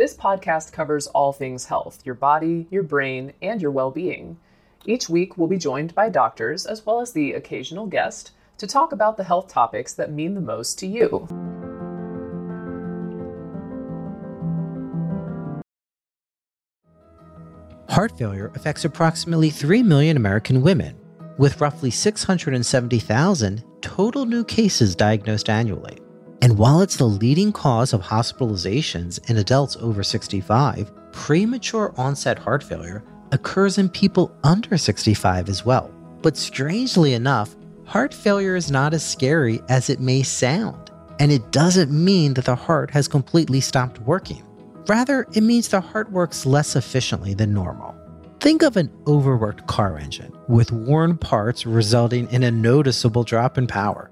This 0.00 0.16
podcast 0.16 0.72
covers 0.72 1.08
all 1.08 1.30
things 1.30 1.66
health 1.66 2.00
your 2.06 2.14
body, 2.14 2.66
your 2.70 2.82
brain, 2.82 3.34
and 3.42 3.60
your 3.60 3.70
well 3.70 3.90
being. 3.90 4.38
Each 4.86 5.10
week, 5.10 5.36
we'll 5.36 5.46
be 5.46 5.58
joined 5.58 5.94
by 5.94 6.08
doctors 6.08 6.64
as 6.64 6.86
well 6.86 7.02
as 7.02 7.12
the 7.12 7.34
occasional 7.34 7.84
guest 7.84 8.30
to 8.56 8.66
talk 8.66 8.92
about 8.92 9.18
the 9.18 9.24
health 9.24 9.48
topics 9.48 9.92
that 9.92 10.10
mean 10.10 10.32
the 10.32 10.40
most 10.40 10.78
to 10.78 10.86
you. 10.86 11.28
Heart 17.90 18.16
failure 18.16 18.50
affects 18.54 18.86
approximately 18.86 19.50
3 19.50 19.82
million 19.82 20.16
American 20.16 20.62
women, 20.62 20.96
with 21.36 21.60
roughly 21.60 21.90
670,000 21.90 23.62
total 23.82 24.24
new 24.24 24.44
cases 24.44 24.96
diagnosed 24.96 25.50
annually. 25.50 25.98
And 26.42 26.56
while 26.56 26.80
it's 26.80 26.96
the 26.96 27.04
leading 27.04 27.52
cause 27.52 27.92
of 27.92 28.00
hospitalizations 28.00 29.28
in 29.28 29.36
adults 29.36 29.76
over 29.76 30.02
65, 30.02 30.90
premature 31.12 31.92
onset 31.98 32.38
heart 32.38 32.62
failure 32.62 33.04
occurs 33.32 33.76
in 33.76 33.88
people 33.90 34.34
under 34.42 34.78
65 34.78 35.48
as 35.48 35.64
well. 35.66 35.90
But 36.22 36.38
strangely 36.38 37.12
enough, 37.12 37.54
heart 37.84 38.14
failure 38.14 38.56
is 38.56 38.70
not 38.70 38.94
as 38.94 39.04
scary 39.04 39.60
as 39.68 39.90
it 39.90 40.00
may 40.00 40.22
sound. 40.22 40.90
And 41.18 41.30
it 41.30 41.50
doesn't 41.50 41.90
mean 41.90 42.32
that 42.34 42.46
the 42.46 42.54
heart 42.54 42.90
has 42.92 43.06
completely 43.06 43.60
stopped 43.60 44.00
working. 44.00 44.42
Rather, 44.86 45.26
it 45.34 45.42
means 45.42 45.68
the 45.68 45.80
heart 45.80 46.10
works 46.10 46.46
less 46.46 46.74
efficiently 46.74 47.34
than 47.34 47.52
normal. 47.52 47.94
Think 48.40 48.62
of 48.62 48.78
an 48.78 48.90
overworked 49.06 49.66
car 49.66 49.98
engine 49.98 50.32
with 50.48 50.72
worn 50.72 51.18
parts 51.18 51.66
resulting 51.66 52.30
in 52.32 52.42
a 52.42 52.50
noticeable 52.50 53.24
drop 53.24 53.58
in 53.58 53.66
power. 53.66 54.10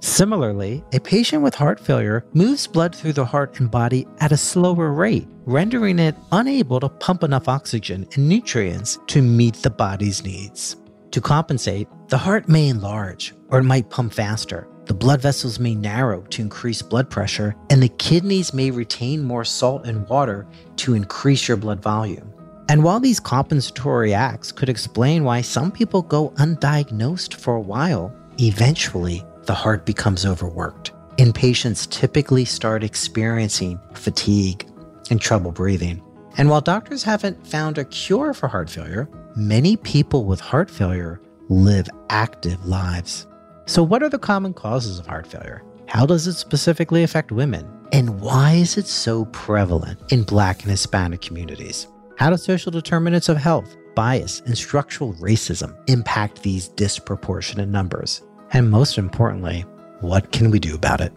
Similarly, 0.00 0.84
a 0.92 1.00
patient 1.00 1.42
with 1.42 1.54
heart 1.54 1.80
failure 1.80 2.24
moves 2.32 2.66
blood 2.66 2.94
through 2.94 3.14
the 3.14 3.24
heart 3.24 3.58
and 3.60 3.70
body 3.70 4.06
at 4.20 4.32
a 4.32 4.36
slower 4.36 4.92
rate, 4.92 5.26
rendering 5.44 5.98
it 5.98 6.14
unable 6.32 6.80
to 6.80 6.88
pump 6.88 7.22
enough 7.22 7.48
oxygen 7.48 8.06
and 8.14 8.28
nutrients 8.28 8.98
to 9.08 9.22
meet 9.22 9.54
the 9.56 9.70
body's 9.70 10.22
needs. 10.22 10.76
To 11.12 11.20
compensate, 11.20 11.88
the 12.08 12.18
heart 12.18 12.48
may 12.48 12.68
enlarge 12.68 13.34
or 13.48 13.60
it 13.60 13.64
might 13.64 13.90
pump 13.90 14.12
faster. 14.12 14.68
The 14.84 14.94
blood 14.94 15.20
vessels 15.20 15.58
may 15.58 15.74
narrow 15.74 16.20
to 16.22 16.42
increase 16.42 16.82
blood 16.82 17.10
pressure, 17.10 17.56
and 17.70 17.82
the 17.82 17.88
kidneys 17.88 18.54
may 18.54 18.70
retain 18.70 19.24
more 19.24 19.44
salt 19.44 19.86
and 19.86 20.08
water 20.08 20.46
to 20.76 20.94
increase 20.94 21.48
your 21.48 21.56
blood 21.56 21.82
volume. 21.82 22.32
And 22.68 22.84
while 22.84 23.00
these 23.00 23.18
compensatory 23.18 24.14
acts 24.14 24.52
could 24.52 24.68
explain 24.68 25.24
why 25.24 25.40
some 25.40 25.72
people 25.72 26.02
go 26.02 26.30
undiagnosed 26.30 27.34
for 27.34 27.56
a 27.56 27.60
while, 27.60 28.14
eventually 28.38 29.24
the 29.46 29.54
heart 29.54 29.86
becomes 29.86 30.26
overworked, 30.26 30.92
and 31.18 31.34
patients 31.34 31.86
typically 31.86 32.44
start 32.44 32.84
experiencing 32.84 33.80
fatigue 33.94 34.68
and 35.10 35.20
trouble 35.20 35.52
breathing. 35.52 36.02
And 36.36 36.50
while 36.50 36.60
doctors 36.60 37.02
haven't 37.02 37.46
found 37.46 37.78
a 37.78 37.84
cure 37.84 38.34
for 38.34 38.48
heart 38.48 38.68
failure, 38.68 39.08
many 39.36 39.76
people 39.76 40.24
with 40.24 40.40
heart 40.40 40.70
failure 40.70 41.20
live 41.48 41.88
active 42.10 42.64
lives. 42.66 43.26
So, 43.66 43.82
what 43.82 44.02
are 44.02 44.08
the 44.08 44.18
common 44.18 44.52
causes 44.52 44.98
of 44.98 45.06
heart 45.06 45.26
failure? 45.26 45.62
How 45.86 46.04
does 46.04 46.26
it 46.26 46.34
specifically 46.34 47.02
affect 47.02 47.32
women? 47.32 47.66
And 47.92 48.20
why 48.20 48.54
is 48.54 48.76
it 48.76 48.86
so 48.86 49.26
prevalent 49.26 50.00
in 50.12 50.24
Black 50.24 50.62
and 50.62 50.70
Hispanic 50.70 51.20
communities? 51.20 51.86
How 52.16 52.30
do 52.30 52.36
social 52.36 52.72
determinants 52.72 53.28
of 53.28 53.36
health, 53.36 53.76
bias, 53.94 54.42
and 54.46 54.58
structural 54.58 55.14
racism 55.14 55.76
impact 55.88 56.42
these 56.42 56.68
disproportionate 56.68 57.68
numbers? 57.68 58.22
And 58.52 58.70
most 58.70 58.98
importantly, 58.98 59.62
what 60.00 60.32
can 60.32 60.50
we 60.50 60.58
do 60.58 60.74
about 60.74 61.00
it? 61.00 61.12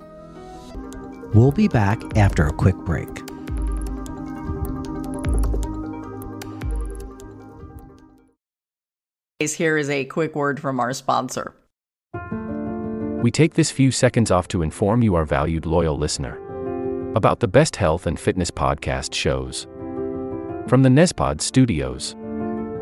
We'll 1.33 1.51
be 1.51 1.67
back 1.67 2.01
after 2.17 2.45
a 2.45 2.51
quick 2.51 2.75
break. 2.77 3.07
Here 9.39 9.77
is 9.77 9.89
a 9.89 10.05
quick 10.05 10.35
word 10.35 10.59
from 10.59 10.79
our 10.79 10.93
sponsor. 10.93 11.55
We 13.21 13.31
take 13.31 13.53
this 13.53 13.71
few 13.71 13.91
seconds 13.91 14.31
off 14.31 14.47
to 14.49 14.61
inform 14.61 15.01
you, 15.01 15.15
our 15.15 15.25
valued 15.25 15.65
loyal 15.65 15.97
listener, 15.97 16.37
about 17.15 17.39
the 17.39 17.47
best 17.47 17.75
health 17.75 18.07
and 18.07 18.19
fitness 18.19 18.51
podcast 18.51 19.13
shows 19.13 19.67
from 20.67 20.83
the 20.83 20.89
Nezpod 20.89 21.41
studios. 21.41 22.15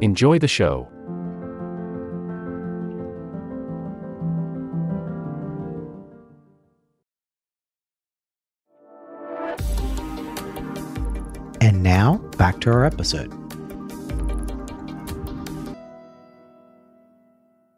Enjoy 0.00 0.38
the 0.38 0.46
show. 0.46 0.88
And 11.60 11.82
now, 11.82 12.18
back 12.36 12.60
to 12.60 12.70
our 12.70 12.84
episode. 12.84 13.32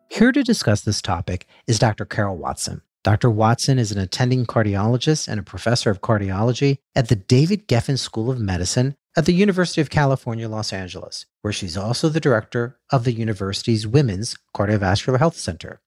Here 0.09 0.33
to 0.33 0.43
discuss 0.43 0.83
this 0.83 1.01
topic 1.01 1.47
is 1.67 1.79
Dr. 1.79 2.05
Karol 2.05 2.37
Watson. 2.37 2.83
Dr. 3.03 3.31
Watson 3.31 3.79
is 3.79 3.91
an 3.91 3.99
attending 3.99 4.45
cardiologist 4.45 5.27
and 5.27 5.41
a 5.41 5.43
professor 5.43 5.89
of 5.91 6.03
cardiology 6.03 6.77
at 6.95 7.09
the 7.09 7.17
David 7.17 7.67
Geffen 7.67 7.99
School 7.99 8.31
of 8.31 8.39
Medicine 8.39 8.95
at 9.17 9.27
the 9.27 9.35
University 9.35 9.81
of 9.81 9.91
California, 9.91 10.49
Los 10.49 10.73
Angeles, 10.73 11.27
where 11.43 11.53
she's 11.53 11.77
also 11.77 12.09
the 12.09 12.21
director 12.21 12.79
of 12.91 13.05
the 13.05 13.13
university's 13.13 13.87
Women's 13.87 14.37
Cardiovascular 14.55 15.19
Health 15.19 15.37
Center. 15.37 15.81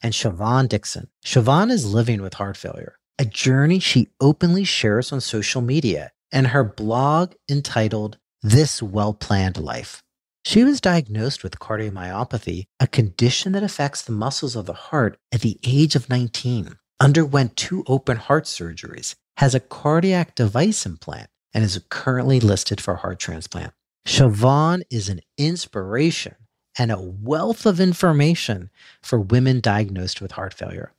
And 0.00 0.14
Siobhan 0.14 0.68
Dixon. 0.68 1.08
Siobhan 1.24 1.70
is 1.72 1.92
living 1.92 2.22
with 2.22 2.34
heart 2.34 2.56
failure, 2.56 2.98
a 3.18 3.24
journey 3.24 3.80
she 3.80 4.08
openly 4.20 4.62
shares 4.62 5.12
on 5.12 5.20
social 5.20 5.60
media 5.60 6.12
and 6.30 6.48
her 6.48 6.62
blog 6.62 7.34
entitled 7.50 8.18
This 8.42 8.82
Well 8.82 9.12
Planned 9.14 9.58
Life. 9.58 10.02
She 10.44 10.64
was 10.64 10.80
diagnosed 10.80 11.42
with 11.42 11.58
cardiomyopathy, 11.58 12.66
a 12.78 12.86
condition 12.86 13.52
that 13.52 13.62
affects 13.62 14.02
the 14.02 14.12
muscles 14.12 14.56
of 14.56 14.66
the 14.66 14.72
heart 14.72 15.18
at 15.32 15.40
the 15.40 15.58
age 15.64 15.94
of 15.96 16.08
19, 16.08 16.76
underwent 17.00 17.56
two 17.56 17.84
open 17.86 18.16
heart 18.16 18.44
surgeries, 18.44 19.14
has 19.38 19.54
a 19.54 19.60
cardiac 19.60 20.34
device 20.34 20.86
implant, 20.86 21.28
and 21.54 21.64
is 21.64 21.80
currently 21.88 22.40
listed 22.40 22.80
for 22.80 22.96
heart 22.96 23.18
transplant. 23.18 23.72
Siobhan 24.06 24.82
is 24.90 25.08
an 25.08 25.20
inspiration 25.36 26.34
and 26.78 26.90
a 26.90 27.00
wealth 27.00 27.66
of 27.66 27.80
information 27.80 28.70
for 29.02 29.20
women 29.20 29.60
diagnosed 29.60 30.20
with 30.20 30.32
heart 30.32 30.54
failure. 30.54 30.92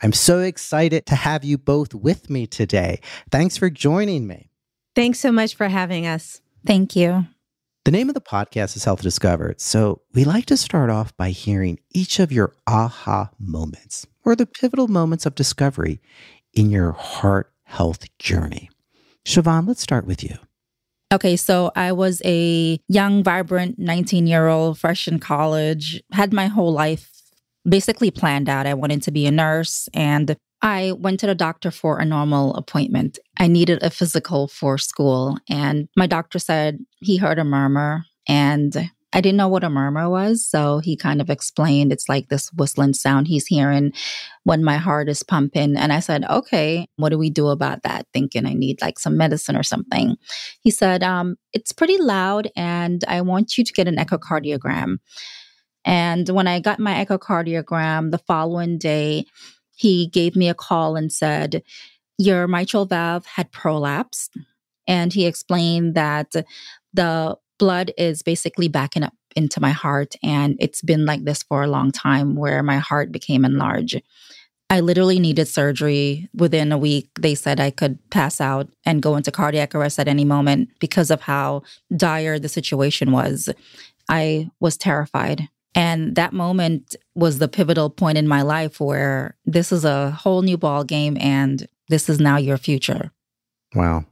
I'm 0.00 0.12
so 0.12 0.38
excited 0.38 1.06
to 1.06 1.16
have 1.16 1.44
you 1.44 1.58
both 1.58 1.92
with 1.92 2.30
me 2.30 2.46
today. 2.46 3.00
Thanks 3.30 3.56
for 3.56 3.68
joining 3.68 4.26
me. 4.26 4.50
Thanks 4.94 5.18
so 5.18 5.32
much 5.32 5.56
for 5.56 5.68
having 5.68 6.06
us. 6.06 6.40
Thank 6.64 6.94
you. 6.94 7.26
The 7.84 7.90
name 7.90 8.08
of 8.08 8.14
the 8.14 8.20
podcast 8.20 8.76
is 8.76 8.84
Health 8.84 9.02
Discovered. 9.02 9.60
So 9.60 10.02
we 10.12 10.24
like 10.24 10.46
to 10.46 10.56
start 10.56 10.90
off 10.90 11.16
by 11.16 11.30
hearing 11.30 11.80
each 11.90 12.20
of 12.20 12.30
your 12.30 12.52
aha 12.66 13.30
moments 13.38 14.06
or 14.24 14.36
the 14.36 14.46
pivotal 14.46 14.88
moments 14.88 15.26
of 15.26 15.34
discovery 15.34 16.00
in 16.52 16.70
your 16.70 16.92
heart 16.92 17.52
health 17.64 18.06
journey. 18.18 18.70
Siobhan, 19.26 19.66
let's 19.66 19.82
start 19.82 20.06
with 20.06 20.22
you. 20.22 20.36
Okay, 21.12 21.36
so 21.36 21.70
I 21.74 21.92
was 21.92 22.20
a 22.24 22.78
young, 22.88 23.22
vibrant 23.22 23.78
19 23.78 24.26
year 24.26 24.48
old, 24.48 24.78
fresh 24.78 25.08
in 25.08 25.18
college, 25.18 26.02
had 26.12 26.32
my 26.32 26.46
whole 26.46 26.72
life 26.72 27.10
basically 27.66 28.10
planned 28.10 28.48
out. 28.48 28.66
I 28.66 28.74
wanted 28.74 29.02
to 29.02 29.10
be 29.10 29.26
a 29.26 29.30
nurse 29.30 29.88
and 29.94 30.36
I 30.60 30.92
went 30.92 31.20
to 31.20 31.26
the 31.26 31.34
doctor 31.34 31.70
for 31.70 31.98
a 31.98 32.04
normal 32.04 32.54
appointment. 32.54 33.18
I 33.38 33.46
needed 33.46 33.82
a 33.82 33.90
physical 33.90 34.48
for 34.48 34.76
school, 34.76 35.38
and 35.48 35.88
my 35.96 36.06
doctor 36.06 36.38
said 36.38 36.78
he 36.98 37.16
heard 37.16 37.38
a 37.38 37.44
murmur 37.44 38.04
And 38.26 38.90
I 39.12 39.22
didn't 39.22 39.38
know 39.38 39.48
what 39.48 39.64
a 39.64 39.70
murmur 39.70 40.10
was. 40.10 40.46
So 40.46 40.80
he 40.80 40.94
kind 40.94 41.22
of 41.22 41.30
explained 41.30 41.92
it's 41.92 42.10
like 42.10 42.28
this 42.28 42.52
whistling 42.52 42.92
sound 42.92 43.26
he's 43.26 43.46
hearing 43.46 43.92
when 44.44 44.62
my 44.62 44.76
heart 44.76 45.08
is 45.08 45.22
pumping. 45.22 45.76
And 45.76 45.92
I 45.92 46.00
said, 46.00 46.24
okay, 46.28 46.86
what 46.96 47.08
do 47.08 47.18
we 47.18 47.30
do 47.30 47.48
about 47.48 47.82
that? 47.84 48.06
Thinking 48.12 48.44
I 48.44 48.52
need 48.52 48.82
like 48.82 48.98
some 48.98 49.16
medicine 49.16 49.56
or 49.56 49.62
something. 49.62 50.16
He 50.60 50.70
said, 50.70 51.02
um, 51.02 51.36
it's 51.54 51.72
pretty 51.72 51.96
loud 51.96 52.50
and 52.54 53.02
I 53.08 53.22
want 53.22 53.56
you 53.56 53.64
to 53.64 53.72
get 53.72 53.88
an 53.88 53.96
echocardiogram. 53.96 54.98
And 55.86 56.28
when 56.28 56.46
I 56.46 56.60
got 56.60 56.78
my 56.78 57.02
echocardiogram 57.02 58.10
the 58.10 58.18
following 58.18 58.76
day, 58.76 59.24
he 59.74 60.08
gave 60.08 60.36
me 60.36 60.50
a 60.50 60.54
call 60.54 60.96
and 60.96 61.10
said, 61.10 61.62
Your 62.18 62.46
mitral 62.46 62.84
valve 62.84 63.24
had 63.24 63.52
prolapsed. 63.52 64.30
And 64.86 65.12
he 65.12 65.24
explained 65.24 65.94
that 65.94 66.32
the 66.92 67.36
blood 67.58 67.92
is 67.98 68.22
basically 68.22 68.68
backing 68.68 69.02
up 69.02 69.14
into 69.36 69.60
my 69.60 69.70
heart. 69.70 70.14
And 70.22 70.56
it's 70.58 70.82
been 70.82 71.06
like 71.06 71.24
this 71.24 71.42
for 71.42 71.62
a 71.62 71.68
long 71.68 71.92
time 71.92 72.34
where 72.34 72.62
my 72.62 72.78
heart 72.78 73.12
became 73.12 73.44
enlarged. 73.44 74.00
I 74.70 74.80
literally 74.80 75.18
needed 75.18 75.48
surgery 75.48 76.28
within 76.34 76.72
a 76.72 76.78
week. 76.78 77.08
They 77.18 77.34
said 77.34 77.58
I 77.58 77.70
could 77.70 77.98
pass 78.10 78.40
out 78.40 78.68
and 78.84 79.00
go 79.00 79.16
into 79.16 79.30
cardiac 79.30 79.74
arrest 79.74 79.98
at 79.98 80.08
any 80.08 80.24
moment 80.24 80.68
because 80.78 81.10
of 81.10 81.22
how 81.22 81.62
dire 81.96 82.38
the 82.38 82.50
situation 82.50 83.12
was. 83.12 83.48
I 84.08 84.50
was 84.60 84.76
terrified. 84.76 85.48
And 85.74 86.16
that 86.16 86.32
moment 86.32 86.96
was 87.14 87.38
the 87.38 87.48
pivotal 87.48 87.88
point 87.88 88.18
in 88.18 88.28
my 88.28 88.42
life 88.42 88.80
where 88.80 89.36
this 89.46 89.72
is 89.72 89.84
a 89.84 90.10
whole 90.10 90.42
new 90.42 90.58
ball 90.58 90.84
game 90.84 91.16
and 91.20 91.66
this 91.88 92.08
is 92.08 92.20
now 92.20 92.36
your 92.36 92.58
future. 92.58 93.10
Wow. 93.74 94.04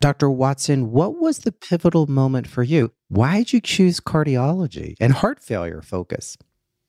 Dr. 0.00 0.30
Watson, 0.30 0.90
what 0.90 1.18
was 1.18 1.40
the 1.40 1.52
pivotal 1.52 2.06
moment 2.06 2.46
for 2.46 2.62
you? 2.62 2.92
Why 3.08 3.38
did 3.38 3.52
you 3.52 3.60
choose 3.60 4.00
cardiology 4.00 4.94
and 5.00 5.12
heart 5.12 5.40
failure 5.40 5.82
focus? 5.82 6.36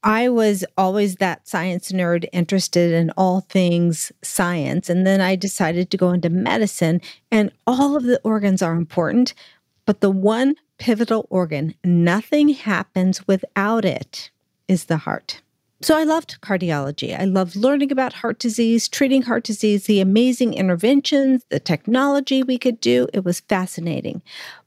I 0.03 0.29
was 0.29 0.63
always 0.77 1.15
that 1.15 1.47
science 1.47 1.91
nerd 1.91 2.25
interested 2.31 2.93
in 2.93 3.11
all 3.17 3.41
things 3.41 4.11
science. 4.21 4.89
And 4.89 5.05
then 5.05 5.19
I 5.19 5.35
decided 5.35 5.89
to 5.91 5.97
go 5.97 6.11
into 6.11 6.29
medicine, 6.29 7.01
and 7.31 7.51
all 7.67 7.97
of 7.97 8.03
the 8.03 8.21
organs 8.23 8.61
are 8.61 8.75
important. 8.75 9.33
But 9.85 9.99
the 9.99 10.11
one 10.11 10.55
pivotal 10.77 11.27
organ, 11.29 11.75
nothing 11.83 12.49
happens 12.49 13.27
without 13.27 13.83
it, 13.83 14.31
is 14.67 14.85
the 14.85 14.97
heart. 14.97 15.41
So 15.81 15.97
I 15.97 16.03
loved 16.03 16.41
cardiology. 16.41 17.17
I 17.17 17.23
loved 17.23 17.55
learning 17.55 17.91
about 17.91 18.13
heart 18.13 18.37
disease, 18.37 18.89
treating 18.89 19.21
heart 19.21 19.45
disease, 19.45 19.85
the 19.85 20.01
amazing 20.01 20.53
interventions, 20.53 21.45
the 21.49 21.59
technology 21.59 22.43
we 22.43 22.57
could 22.57 22.81
do. 22.81 23.07
It 23.13 23.23
was 23.23 23.39
fascinating. 23.39 24.21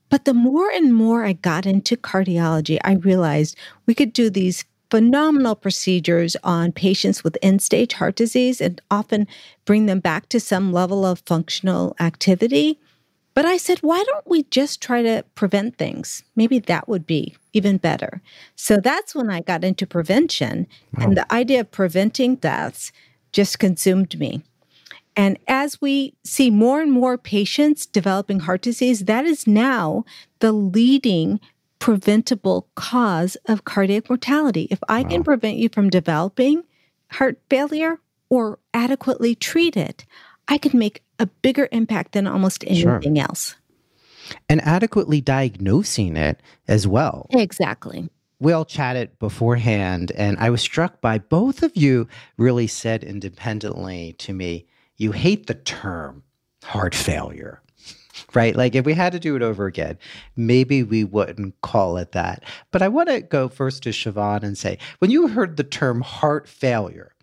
But 0.08 0.24
the 0.24 0.34
more 0.34 0.70
and 0.70 0.94
more 0.94 1.24
I 1.24 1.34
got 1.34 1.66
into 1.66 1.96
cardiology, 1.96 2.78
I 2.82 2.94
realized 2.94 3.56
we 3.86 3.94
could 3.94 4.12
do 4.12 4.30
these 4.30 4.64
phenomenal 4.90 5.54
procedures 5.54 6.36
on 6.44 6.72
patients 6.72 7.24
with 7.24 7.38
end 7.40 7.62
stage 7.62 7.94
heart 7.94 8.14
disease 8.14 8.60
and 8.60 8.80
often 8.90 9.26
bring 9.64 9.86
them 9.86 10.00
back 10.00 10.28
to 10.28 10.40
some 10.40 10.72
level 10.72 11.04
of 11.06 11.22
functional 11.26 11.96
activity. 11.98 12.78
But 13.34 13.46
I 13.46 13.56
said, 13.56 13.78
why 13.78 14.02
don't 14.06 14.28
we 14.28 14.42
just 14.44 14.82
try 14.82 15.02
to 15.02 15.24
prevent 15.34 15.78
things? 15.78 16.22
Maybe 16.36 16.58
that 16.58 16.88
would 16.88 17.06
be 17.06 17.36
even 17.52 17.78
better. 17.78 18.20
So 18.56 18.78
that's 18.78 19.14
when 19.14 19.30
I 19.30 19.40
got 19.40 19.64
into 19.64 19.86
prevention. 19.86 20.66
Wow. 20.96 21.04
And 21.04 21.16
the 21.16 21.32
idea 21.32 21.60
of 21.60 21.70
preventing 21.70 22.36
deaths 22.36 22.92
just 23.32 23.58
consumed 23.58 24.18
me. 24.18 24.42
And 25.16 25.38
as 25.46 25.80
we 25.80 26.14
see 26.24 26.50
more 26.50 26.80
and 26.80 26.92
more 26.92 27.18
patients 27.18 27.86
developing 27.86 28.40
heart 28.40 28.62
disease, 28.62 29.04
that 29.04 29.24
is 29.24 29.46
now 29.46 30.04
the 30.40 30.52
leading 30.52 31.40
preventable 31.78 32.68
cause 32.74 33.36
of 33.46 33.64
cardiac 33.64 34.08
mortality. 34.08 34.68
If 34.70 34.78
I 34.88 35.02
wow. 35.02 35.08
can 35.08 35.24
prevent 35.24 35.56
you 35.56 35.68
from 35.68 35.90
developing 35.90 36.64
heart 37.10 37.38
failure 37.50 37.98
or 38.30 38.58
adequately 38.72 39.34
treat 39.34 39.76
it, 39.76 40.06
I 40.48 40.58
can 40.58 40.78
make 40.78 41.02
a 41.22 41.26
bigger 41.26 41.68
impact 41.72 42.12
than 42.12 42.26
almost 42.26 42.64
anything 42.66 43.14
sure. 43.14 43.24
else. 43.24 43.54
And 44.48 44.60
adequately 44.62 45.20
diagnosing 45.20 46.16
it 46.16 46.40
as 46.68 46.86
well. 46.86 47.28
Exactly. 47.30 48.08
We 48.40 48.52
all 48.52 48.64
chatted 48.64 49.18
beforehand, 49.20 50.10
and 50.16 50.36
I 50.38 50.50
was 50.50 50.60
struck 50.60 51.00
by 51.00 51.18
both 51.18 51.62
of 51.62 51.76
you 51.76 52.08
really 52.36 52.66
said 52.66 53.04
independently 53.04 54.14
to 54.18 54.32
me, 54.32 54.66
you 54.96 55.12
hate 55.12 55.46
the 55.46 55.54
term 55.54 56.24
heart 56.64 56.94
failure 56.94 57.62
right? 58.34 58.56
Like 58.56 58.74
if 58.74 58.84
we 58.84 58.94
had 58.94 59.12
to 59.12 59.20
do 59.20 59.36
it 59.36 59.42
over 59.42 59.66
again, 59.66 59.98
maybe 60.36 60.82
we 60.82 61.04
wouldn't 61.04 61.60
call 61.60 61.96
it 61.96 62.12
that. 62.12 62.44
But 62.70 62.82
I 62.82 62.88
want 62.88 63.08
to 63.08 63.20
go 63.20 63.48
first 63.48 63.82
to 63.84 63.90
Siobhan 63.90 64.42
and 64.42 64.56
say, 64.56 64.78
when 64.98 65.10
you 65.10 65.28
heard 65.28 65.56
the 65.56 65.64
term 65.64 66.00
heart 66.00 66.48
failure, 66.48 67.14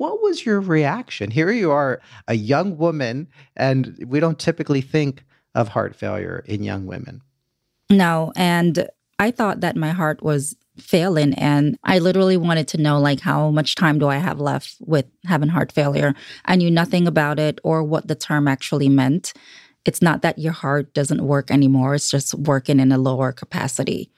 what 0.00 0.22
was 0.22 0.46
your 0.46 0.62
reaction? 0.62 1.30
Here 1.30 1.50
you 1.50 1.70
are, 1.70 2.00
a 2.26 2.32
young 2.32 2.78
woman, 2.78 3.28
and 3.54 4.02
we 4.08 4.18
don't 4.18 4.38
typically 4.38 4.80
think 4.80 5.22
of 5.54 5.68
heart 5.68 5.94
failure 5.94 6.42
in 6.46 6.62
young 6.62 6.86
women. 6.86 7.20
No. 7.90 8.32
And 8.34 8.88
I 9.18 9.30
thought 9.30 9.60
that 9.60 9.76
my 9.76 9.90
heart 9.90 10.22
was 10.22 10.56
failing 10.78 11.34
and 11.34 11.76
I 11.84 11.98
literally 11.98 12.38
wanted 12.38 12.66
to 12.68 12.78
know 12.78 12.98
like 12.98 13.20
how 13.20 13.50
much 13.50 13.74
time 13.74 13.98
do 13.98 14.08
I 14.08 14.16
have 14.16 14.40
left 14.40 14.76
with 14.80 15.04
having 15.26 15.50
heart 15.50 15.70
failure. 15.70 16.14
I 16.46 16.56
knew 16.56 16.70
nothing 16.70 17.06
about 17.06 17.38
it 17.38 17.58
or 17.62 17.84
what 17.84 18.08
the 18.08 18.14
term 18.14 18.48
actually 18.48 18.88
meant. 18.88 19.34
It's 19.84 20.00
not 20.00 20.22
that 20.22 20.38
your 20.38 20.54
heart 20.54 20.94
doesn't 20.94 21.26
work 21.26 21.50
anymore, 21.50 21.94
it's 21.94 22.10
just 22.10 22.32
working 22.32 22.80
in 22.80 22.90
a 22.90 22.96
lower 22.96 23.32
capacity. 23.32 24.10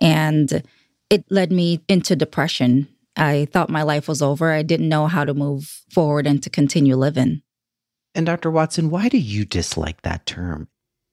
And 0.00 0.62
it 1.10 1.24
led 1.28 1.50
me 1.50 1.80
into 1.88 2.14
depression 2.14 2.86
I 3.16 3.46
thought 3.52 3.70
my 3.70 3.82
life 3.82 4.08
was 4.08 4.22
over. 4.22 4.52
I 4.52 4.62
didn't 4.62 4.88
know 4.88 5.06
how 5.06 5.24
to 5.24 5.34
move 5.34 5.82
forward 5.90 6.26
and 6.26 6.42
to 6.42 6.50
continue 6.50 6.96
living. 6.96 7.42
And 8.14 8.26
Dr. 8.26 8.50
Watson, 8.50 8.90
why 8.90 9.08
do 9.08 9.18
you 9.18 9.44
dislike 9.44 10.02
that 10.02 10.26
term? 10.26 10.68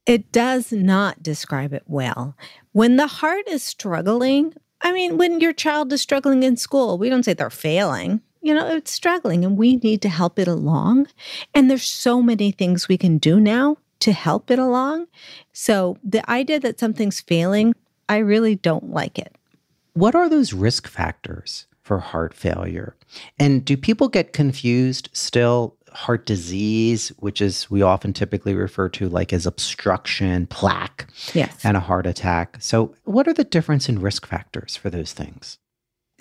It 0.06 0.31
does 0.31 0.71
not 0.71 1.21
describe 1.21 1.74
it 1.74 1.83
well. 1.86 2.36
When 2.71 2.95
the 2.95 3.07
heart 3.07 3.48
is 3.48 3.63
struggling, 3.63 4.53
I 4.81 4.92
mean, 4.92 5.18
when 5.18 5.39
your 5.39 5.53
child 5.53 5.94
is 5.94 6.01
struggling 6.01 6.44
in 6.44 6.57
school, 6.57 6.98
we 6.98 7.09
don't 7.09 7.24
say 7.24 7.33
they're 7.33 7.50
failing. 7.50 8.21
You 8.42 8.56
know, 8.56 8.68
it's 8.68 8.92
struggling 8.92 9.45
and 9.45 9.57
we 9.57 9.75
need 9.77 10.01
to 10.01 10.09
help 10.09 10.39
it 10.39 10.48
along. 10.48 11.07
And 11.53 11.69
there's 11.69 11.83
so 11.83 12.21
many 12.21 12.51
things 12.51 12.88
we 12.88 12.98
can 12.98 13.19
do 13.19 13.39
now 13.39 13.77
to 14.00 14.12
help 14.12 14.50
it 14.50 14.57
along. 14.57 15.07
So 15.53 15.98
the 16.03 16.27
idea 16.29 16.60
that 16.60 16.79
something's 16.79 17.22
failing, 17.22 17.75
I 18.10 18.17
really 18.17 18.55
don't 18.55 18.89
like 18.89 19.20
it. 19.20 19.36
What 19.93 20.15
are 20.15 20.27
those 20.27 20.53
risk 20.53 20.88
factors? 20.88 21.67
For 21.84 22.00
heart 22.00 22.34
failure. 22.34 22.96
And 23.40 23.64
do 23.66 23.76
people 23.78 24.08
get 24.08 24.34
confused 24.34 25.10
still? 25.14 25.78
Heart 25.94 26.26
disease, 26.26 27.10
which 27.20 27.42
is 27.42 27.70
we 27.70 27.82
often 27.82 28.14
typically 28.14 28.56
refer 28.56 28.88
to 28.90 29.10
like 29.10 29.34
as 29.34 29.46
obstruction, 29.46 30.48
plaque, 30.48 31.08
yes. 31.34 31.66
and 31.66 31.76
a 31.76 31.82
heart 31.82 32.06
attack. 32.08 32.56
So, 32.62 32.96
what 33.04 33.28
are 33.28 33.34
the 33.34 33.44
difference 33.44 33.90
in 33.90 34.00
risk 34.00 34.26
factors 34.26 34.78
for 34.78 34.90
those 34.90 35.12
things? 35.12 35.58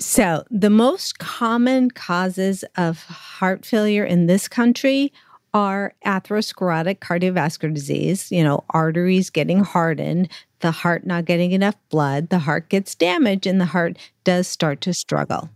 So, 0.00 0.42
the 0.50 0.70
most 0.70 1.20
common 1.20 1.92
causes 1.92 2.64
of 2.76 3.04
heart 3.04 3.64
failure 3.64 4.04
in 4.04 4.26
this 4.26 4.48
country 4.48 5.12
are 5.52 5.94
atherosclerotic 6.04 6.98
cardiovascular 6.98 7.72
disease, 7.74 8.30
you 8.30 8.44
know, 8.44 8.64
arteries 8.70 9.30
getting 9.30 9.64
hardened, 9.64 10.28
the 10.60 10.70
heart 10.70 11.06
not 11.06 11.24
getting 11.24 11.52
enough 11.52 11.76
blood, 11.88 12.28
the 12.28 12.40
heart 12.40 12.68
gets 12.68 12.94
damaged, 12.94 13.46
and 13.46 13.60
the 13.60 13.66
heart 13.66 13.98
does 14.24 14.46
start 14.46 14.80
to 14.82 14.94
struggle. 14.94 15.50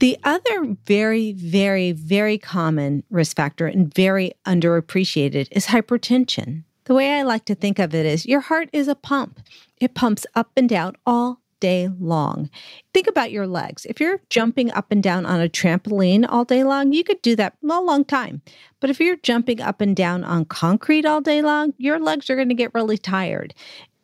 The 0.00 0.18
other 0.24 0.76
very, 0.84 1.32
very, 1.32 1.92
very 1.92 2.36
common 2.36 3.04
risk 3.08 3.36
factor 3.36 3.66
and 3.66 3.94
very 3.94 4.32
underappreciated 4.46 5.46
is 5.52 5.66
hypertension. 5.66 6.64
The 6.84 6.94
way 6.94 7.12
I 7.12 7.22
like 7.22 7.44
to 7.44 7.54
think 7.54 7.78
of 7.78 7.94
it 7.94 8.04
is 8.04 8.26
your 8.26 8.40
heart 8.40 8.68
is 8.72 8.88
a 8.88 8.96
pump, 8.96 9.40
it 9.80 9.94
pumps 9.94 10.26
up 10.34 10.50
and 10.56 10.68
down 10.68 10.96
all 11.06 11.41
day 11.62 11.88
long. 12.00 12.50
Think 12.92 13.06
about 13.06 13.30
your 13.30 13.46
legs. 13.46 13.86
If 13.86 14.00
you're 14.00 14.20
jumping 14.30 14.72
up 14.72 14.90
and 14.90 15.00
down 15.00 15.24
on 15.24 15.40
a 15.40 15.48
trampoline 15.48 16.26
all 16.28 16.44
day 16.44 16.64
long, 16.64 16.92
you 16.92 17.04
could 17.04 17.22
do 17.22 17.36
that 17.36 17.54
a 17.62 17.80
long 17.80 18.04
time. 18.04 18.42
But 18.80 18.90
if 18.90 18.98
you're 18.98 19.16
jumping 19.16 19.60
up 19.60 19.80
and 19.80 19.94
down 19.94 20.24
on 20.24 20.44
concrete 20.46 21.06
all 21.06 21.20
day 21.20 21.40
long, 21.40 21.72
your 21.78 22.00
legs 22.00 22.28
are 22.28 22.34
going 22.34 22.48
to 22.48 22.54
get 22.56 22.74
really 22.74 22.98
tired. 22.98 23.54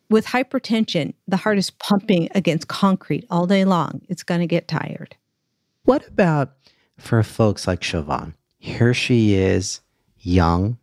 With 0.09 0.27
hypertension, 0.27 1.13
the 1.27 1.35
heart 1.35 1.57
is 1.57 1.69
pumping 1.69 2.29
against 2.33 2.69
concrete 2.69 3.25
all 3.29 3.45
day 3.45 3.65
long. 3.65 4.01
It's 4.07 4.23
going 4.23 4.39
to 4.39 4.47
get 4.47 4.69
tired. 4.69 5.17
What 5.83 6.07
about 6.07 6.53
for 6.97 7.21
folks 7.23 7.67
like 7.67 7.81
Siobhan? 7.81 8.35
Here 8.57 8.93
she 8.93 9.33
is, 9.33 9.81
young, 10.17 10.77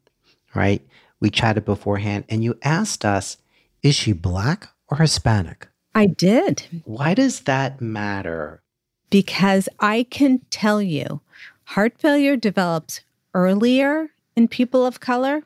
right? 0.54 0.86
We 1.20 1.30
chatted 1.30 1.64
beforehand, 1.64 2.24
and 2.28 2.44
you 2.44 2.58
asked 2.62 3.06
us, 3.06 3.38
is 3.82 3.94
she 3.94 4.12
black 4.12 4.68
or 4.88 4.98
Hispanic? 4.98 5.68
I 5.96 6.04
did. 6.04 6.82
Why 6.84 7.14
does 7.14 7.40
that 7.40 7.80
matter? 7.80 8.60
Because 9.08 9.66
I 9.80 10.02
can 10.10 10.40
tell 10.50 10.82
you, 10.82 11.22
heart 11.64 11.98
failure 11.98 12.36
develops 12.36 13.00
earlier 13.32 14.10
in 14.36 14.46
people 14.46 14.84
of 14.84 15.00
color. 15.00 15.44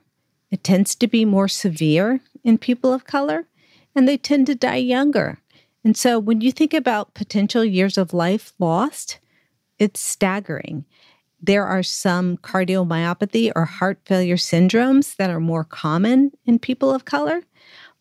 It 0.50 0.64
tends 0.64 0.96
to 0.96 1.06
be 1.06 1.24
more 1.24 1.46
severe 1.46 2.18
in 2.42 2.58
people 2.58 2.92
of 2.92 3.04
color, 3.04 3.46
and 3.94 4.08
they 4.08 4.16
tend 4.16 4.46
to 4.48 4.56
die 4.56 4.74
younger. 4.74 5.38
And 5.84 5.96
so 5.96 6.18
when 6.18 6.40
you 6.40 6.50
think 6.50 6.74
about 6.74 7.14
potential 7.14 7.64
years 7.64 7.96
of 7.96 8.12
life 8.12 8.52
lost, 8.58 9.20
it's 9.78 10.00
staggering. 10.00 10.84
There 11.40 11.64
are 11.64 11.84
some 11.84 12.38
cardiomyopathy 12.38 13.52
or 13.54 13.66
heart 13.66 14.00
failure 14.04 14.36
syndromes 14.36 15.14
that 15.14 15.30
are 15.30 15.38
more 15.38 15.62
common 15.62 16.32
in 16.44 16.58
people 16.58 16.92
of 16.92 17.04
color, 17.04 17.44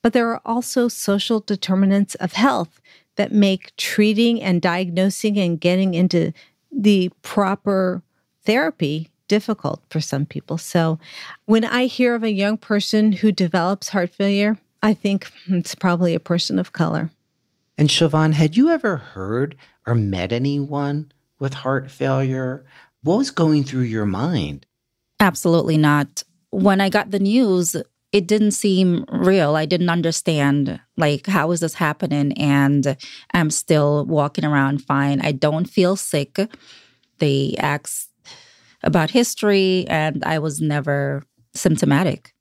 but 0.02 0.14
there 0.14 0.30
are 0.30 0.42
also 0.46 0.88
social 0.88 1.40
determinants 1.40 2.16
of 2.16 2.34
health 2.34 2.82
that 3.16 3.32
make 3.32 3.76
treating 3.76 4.42
and 4.42 4.62
diagnosing 4.62 5.38
and 5.38 5.60
getting 5.60 5.94
into 5.94 6.32
the 6.72 7.12
proper 7.22 8.02
therapy 8.44 9.10
difficult 9.28 9.82
for 9.90 10.02
some 10.02 10.26
people. 10.26 10.58
So 10.58 11.00
when 11.46 11.64
I 11.64 11.86
hear 11.86 12.16
of 12.16 12.24
a 12.24 12.32
young 12.32 12.58
person 12.58 13.12
who 13.12 13.32
develops 13.32 13.90
heart 13.90 14.10
failure, 14.10 14.58
I 14.82 14.94
think 14.94 15.32
hmm, 15.46 15.56
it's 15.58 15.76
probably 15.76 16.16
a 16.16 16.20
person 16.20 16.60
of 16.60 16.74
color. 16.74 17.12
And 17.78 17.90
Siobhan, 17.90 18.34
had 18.34 18.58
you 18.58 18.70
ever 18.70 18.98
heard 18.98 19.56
or 19.86 19.96
met 19.96 20.34
anyone 20.34 21.12
with 21.40 21.54
heart 21.54 21.90
failure? 21.90 22.66
What 23.04 23.18
was 23.18 23.32
going 23.32 23.64
through 23.64 23.84
your 23.84 24.06
mind? 24.06 24.66
Absolutely 25.20 25.78
not. 25.78 26.24
When 26.50 26.82
I 26.82 26.90
got 26.90 27.12
the 27.12 27.20
news, 27.20 27.76
it 28.12 28.28
didn't 28.28 28.52
seem 28.52 29.06
real. 29.10 29.56
I 29.56 29.66
didn't 29.66 29.90
understand, 29.90 30.80
like, 30.98 31.28
how 31.28 31.52
is 31.52 31.60
this 31.60 31.76
happening? 31.76 32.34
And 32.34 32.98
I'm 33.34 33.52
still 33.52 34.06
walking 34.06 34.46
around 34.46 34.84
fine. 34.84 35.22
I 35.22 35.32
don't 35.32 35.66
feel 35.66 35.96
sick. 35.96 36.38
They 37.20 37.56
asked 37.60 38.10
about 38.82 39.12
history, 39.12 39.86
and 39.88 40.24
I 40.24 40.40
was 40.40 40.60
never 40.60 41.24
symptomatic. 41.54 42.34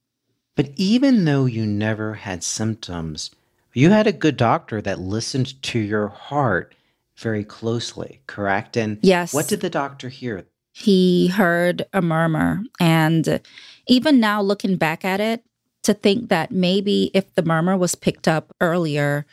But 0.54 0.70
even 0.76 1.24
though 1.24 1.44
you 1.44 1.66
never 1.66 2.14
had 2.14 2.42
symptoms, 2.42 3.30
you 3.74 3.90
had 3.90 4.06
a 4.06 4.12
good 4.12 4.36
doctor 4.36 4.80
that 4.80 5.00
listened 5.00 5.60
to 5.64 5.78
your 5.78 6.08
heart 6.08 6.74
very 7.16 7.44
closely, 7.44 8.22
correct? 8.26 8.76
And 8.76 8.98
yes. 9.02 9.34
What 9.34 9.48
did 9.48 9.60
the 9.60 9.70
doctor 9.70 10.08
hear? 10.08 10.46
He 10.72 11.28
heard 11.28 11.84
a 11.92 12.00
murmur. 12.00 12.62
And 12.80 13.40
even 13.88 14.20
now, 14.20 14.40
looking 14.40 14.76
back 14.76 15.04
at 15.04 15.20
it, 15.20 15.42
to 15.88 15.94
think 15.94 16.28
that 16.28 16.50
maybe 16.50 17.10
if 17.14 17.34
the 17.34 17.42
murmur 17.42 17.74
was 17.74 17.94
picked 17.94 18.28
up 18.28 18.54
earlier, 18.60 19.24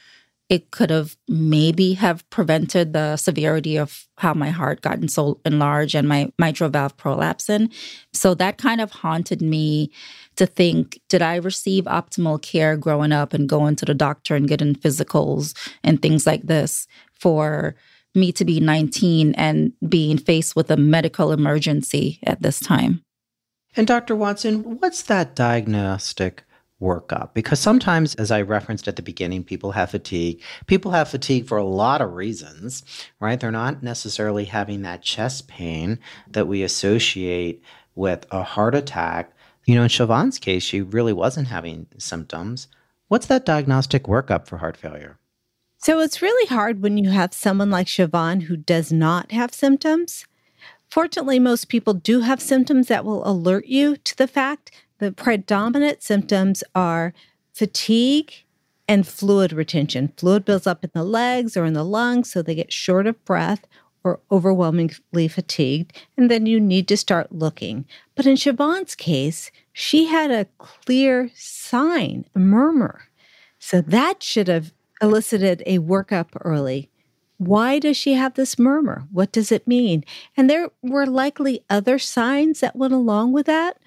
it 0.47 0.71
could 0.71 0.89
have 0.89 1.17
maybe 1.27 1.95
have 1.95 2.27
prevented 2.29 2.93
the 2.93 3.17
severity 3.17 3.75
of 3.77 4.07
how 4.19 4.33
my 4.33 4.51
heart 4.51 4.79
gotten 4.79 5.09
so 5.09 5.37
enlarged 5.45 5.95
and 5.95 6.07
my 6.07 6.31
mitral 6.39 6.69
valve 6.69 6.95
prolapsing. 6.95 7.73
So 8.13 8.33
that 8.35 8.57
kind 8.57 8.79
of 8.79 8.89
haunted 8.91 9.41
me 9.41 9.91
to 10.37 10.45
think, 10.45 11.01
did 11.09 11.21
I 11.21 11.35
receive 11.35 11.83
optimal 11.85 12.41
care 12.41 12.77
growing 12.77 13.11
up 13.11 13.33
and 13.33 13.49
going 13.49 13.75
to 13.75 13.85
the 13.85 13.93
doctor 13.93 14.33
and 14.33 14.47
getting 14.47 14.75
physicals 14.75 15.53
and 15.83 16.01
things 16.01 16.25
like 16.25 16.43
this 16.43 16.87
for 17.11 17.75
me 18.13 18.31
to 18.31 18.45
be 18.45 18.61
19 18.61 19.33
and 19.33 19.73
being 19.89 20.17
faced 20.17 20.55
with 20.55 20.71
a 20.71 20.77
medical 20.77 21.33
emergency 21.33 22.19
at 22.23 22.41
this 22.41 22.61
time? 22.61 23.04
And 23.75 23.85
Dr. 23.85 24.15
Watson, 24.15 24.79
what's 24.79 25.01
that 25.03 25.35
diagnostic 25.35 26.43
workup? 26.81 27.33
Because 27.33 27.59
sometimes, 27.59 28.15
as 28.15 28.31
I 28.31 28.41
referenced 28.41 28.87
at 28.87 28.95
the 28.95 29.01
beginning, 29.01 29.43
people 29.43 29.73
have 29.73 29.91
fatigue. 29.91 30.41
People 30.67 30.91
have 30.91 31.09
fatigue 31.09 31.47
for 31.47 31.57
a 31.57 31.65
lot 31.65 32.01
of 32.01 32.13
reasons, 32.13 32.83
right? 33.19 33.39
They're 33.39 33.51
not 33.51 33.83
necessarily 33.83 34.45
having 34.45 34.81
that 34.83 35.01
chest 35.01 35.47
pain 35.47 35.99
that 36.31 36.47
we 36.47 36.63
associate 36.63 37.61
with 37.95 38.25
a 38.31 38.43
heart 38.43 38.75
attack. 38.75 39.33
You 39.65 39.75
know, 39.75 39.83
in 39.83 39.89
Siobhan's 39.89 40.39
case, 40.39 40.63
she 40.63 40.81
really 40.81 41.13
wasn't 41.13 41.47
having 41.47 41.87
symptoms. 41.97 42.67
What's 43.07 43.27
that 43.27 43.45
diagnostic 43.45 44.03
workup 44.03 44.47
for 44.47 44.57
heart 44.57 44.77
failure? 44.77 45.19
So 45.77 45.99
it's 45.99 46.21
really 46.21 46.47
hard 46.47 46.81
when 46.81 46.97
you 46.97 47.09
have 47.09 47.33
someone 47.33 47.69
like 47.69 47.87
Siobhan 47.87 48.43
who 48.43 48.57
does 48.57 48.91
not 48.91 49.31
have 49.31 49.53
symptoms. 49.53 50.25
Fortunately, 50.89 51.39
most 51.39 51.67
people 51.69 51.93
do 51.93 52.21
have 52.21 52.41
symptoms 52.41 52.87
that 52.87 53.05
will 53.05 53.27
alert 53.27 53.65
you 53.65 53.97
to 53.97 54.17
the 54.17 54.27
fact. 54.27 54.71
The 54.99 55.11
predominant 55.11 56.03
symptoms 56.03 56.63
are 56.73 57.13
fatigue 57.53 58.33
and 58.87 59.07
fluid 59.07 59.51
retention. 59.51 60.13
Fluid 60.15 60.45
builds 60.45 60.67
up 60.67 60.83
in 60.83 60.91
the 60.93 61.03
legs 61.03 61.57
or 61.57 61.65
in 61.65 61.73
the 61.73 61.83
lungs, 61.83 62.31
so 62.31 62.41
they 62.41 62.55
get 62.55 62.71
short 62.71 63.07
of 63.07 63.23
breath 63.25 63.65
or 64.03 64.19
overwhelmingly 64.31 65.27
fatigued, 65.27 65.91
and 66.15 66.29
then 66.29 66.45
you 66.45 66.59
need 66.59 66.87
to 66.87 66.95
start 66.95 67.31
looking. 67.31 67.85
But 68.13 68.27
in 68.27 68.35
Siobhan's 68.35 68.93
case, 68.93 69.49
she 69.73 70.05
had 70.05 70.29
a 70.29 70.45
clear 70.59 71.31
sign, 71.33 72.25
a 72.35 72.39
murmur. 72.39 73.05
So 73.57 73.81
that 73.81 74.21
should 74.21 74.47
have 74.47 74.71
elicited 75.01 75.63
a 75.65 75.79
workup 75.79 76.27
early. 76.41 76.91
Why 77.37 77.79
does 77.79 77.97
she 77.97 78.13
have 78.13 78.35
this 78.35 78.57
murmur? 78.57 79.03
What 79.11 79.31
does 79.31 79.51
it 79.51 79.67
mean? 79.67 80.03
And 80.37 80.49
there 80.49 80.69
were 80.81 81.05
likely 81.05 81.63
other 81.69 81.99
signs 81.99 82.61
that 82.61 82.75
went 82.75 82.93
along 82.93 83.33
with 83.33 83.45
that, 83.45 83.77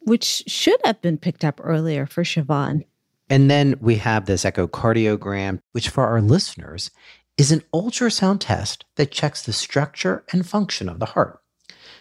which 0.00 0.44
should 0.46 0.80
have 0.84 1.00
been 1.00 1.18
picked 1.18 1.44
up 1.44 1.60
earlier 1.62 2.06
for 2.06 2.22
Siobhan. 2.22 2.84
And 3.28 3.50
then 3.50 3.76
we 3.80 3.96
have 3.96 4.26
this 4.26 4.44
echocardiogram, 4.44 5.60
which 5.72 5.88
for 5.88 6.06
our 6.06 6.20
listeners 6.20 6.90
is 7.38 7.50
an 7.50 7.62
ultrasound 7.72 8.38
test 8.40 8.84
that 8.96 9.10
checks 9.10 9.42
the 9.42 9.52
structure 9.52 10.24
and 10.32 10.46
function 10.46 10.88
of 10.88 10.98
the 10.98 11.06
heart. 11.06 11.40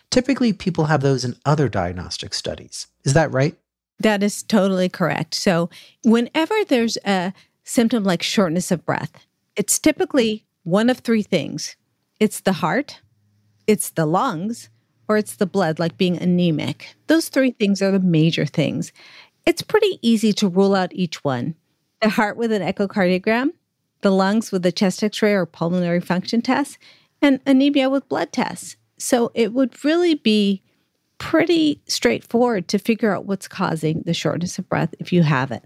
Typically, 0.09 0.51
people 0.51 0.85
have 0.85 1.01
those 1.01 1.23
in 1.23 1.35
other 1.45 1.69
diagnostic 1.69 2.33
studies. 2.33 2.87
Is 3.05 3.13
that 3.13 3.31
right? 3.31 3.57
That 3.99 4.23
is 4.23 4.43
totally 4.43 4.89
correct. 4.89 5.33
So, 5.35 5.69
whenever 6.03 6.53
there's 6.67 6.97
a 7.05 7.33
symptom 7.63 8.03
like 8.03 8.21
shortness 8.21 8.71
of 8.71 8.85
breath, 8.85 9.25
it's 9.55 9.79
typically 9.79 10.45
one 10.63 10.89
of 10.89 10.99
three 10.99 11.23
things 11.23 11.75
it's 12.19 12.41
the 12.41 12.53
heart, 12.53 13.01
it's 13.65 13.89
the 13.91 14.05
lungs, 14.05 14.69
or 15.07 15.17
it's 15.17 15.35
the 15.35 15.45
blood, 15.45 15.79
like 15.79 15.97
being 15.97 16.21
anemic. 16.21 16.95
Those 17.07 17.29
three 17.29 17.51
things 17.51 17.81
are 17.81 17.91
the 17.91 17.99
major 17.99 18.45
things. 18.45 18.91
It's 19.45 19.63
pretty 19.63 19.97
easy 20.01 20.31
to 20.33 20.47
rule 20.47 20.75
out 20.75 20.93
each 20.93 21.23
one 21.23 21.55
the 22.01 22.09
heart 22.09 22.35
with 22.35 22.51
an 22.51 22.61
echocardiogram, 22.63 23.49
the 24.01 24.11
lungs 24.11 24.51
with 24.51 24.65
a 24.65 24.71
chest 24.71 25.03
x 25.03 25.21
ray 25.21 25.33
or 25.33 25.45
pulmonary 25.45 25.99
function 25.99 26.41
test, 26.41 26.77
and 27.21 27.39
anemia 27.45 27.89
with 27.89 28.09
blood 28.09 28.31
tests. 28.31 28.75
So 28.97 29.31
it 29.35 29.53
would 29.53 29.83
really 29.83 30.15
be 30.15 30.63
pretty 31.17 31.81
straightforward 31.87 32.67
to 32.67 32.79
figure 32.79 33.15
out 33.15 33.25
what's 33.25 33.47
causing 33.47 34.01
the 34.05 34.13
shortness 34.13 34.57
of 34.57 34.67
breath 34.67 34.95
if 34.99 35.13
you 35.13 35.21
have 35.21 35.51
it. 35.51 35.63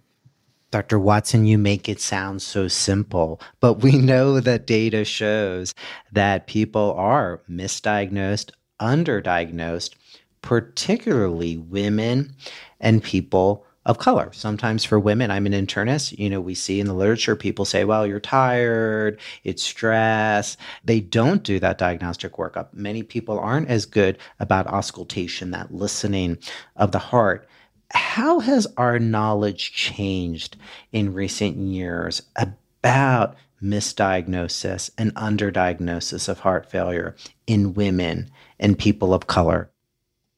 Dr. 0.72 1.00
Watson, 1.00 1.46
you 1.46 1.58
make 1.58 1.88
it 1.88 2.02
sound 2.02 2.42
so 2.42 2.68
simple, 2.68 3.40
but 3.60 3.82
we 3.82 3.92
know 3.98 4.40
that 4.40 4.68
data 4.68 5.06
shows 5.06 5.74
that 6.12 6.48
people 6.48 6.94
are 6.98 7.42
misdiagnosed, 7.50 8.52
underdiagnosed, 8.82 9.96
particularly 10.42 11.58
women 11.58 12.36
and 12.80 13.04
people 13.04 13.66
of 13.86 14.00
color. 14.00 14.30
Sometimes 14.34 14.84
for 14.84 15.00
women, 15.00 15.30
I'm 15.30 15.46
an 15.46 15.54
internist, 15.54 16.18
you 16.18 16.30
know, 16.30 16.42
we 16.42 16.56
see 16.56 16.80
in 16.80 16.88
the 16.88 16.94
literature 16.94 17.36
people 17.36 17.66
say, 17.66 17.86
well, 17.86 18.06
you're 18.08 18.20
tired, 18.20 19.20
it's 19.44 19.64
stress. 19.64 20.58
They 20.84 21.00
don't 21.00 21.44
do 21.44 21.60
that 21.60 21.78
diagnostic 21.78 22.34
workup. 22.34 22.74
Many 22.74 23.04
people 23.04 23.40
aren't 23.40 23.70
as 23.70 23.86
good 23.86 24.18
about 24.40 24.68
auscultation, 24.68 25.52
that 25.52 25.74
listening 25.74 26.38
of 26.76 26.92
the 26.92 27.00
heart 27.00 27.48
how 27.92 28.40
has 28.40 28.68
our 28.78 29.00
knowledge 29.00 29.72
changed 29.74 30.58
in 30.92 31.14
recent 31.14 31.58
years 31.58 32.22
about 32.36 33.36
misdiagnosis 33.62 34.90
and 34.98 35.14
underdiagnosis 35.16 36.28
of 36.30 36.40
heart 36.40 36.70
failure 36.70 37.16
in 37.48 37.74
women 37.74 38.30
and 38.60 38.78
people 38.78 39.14
of 39.14 39.28
color? 39.28 39.70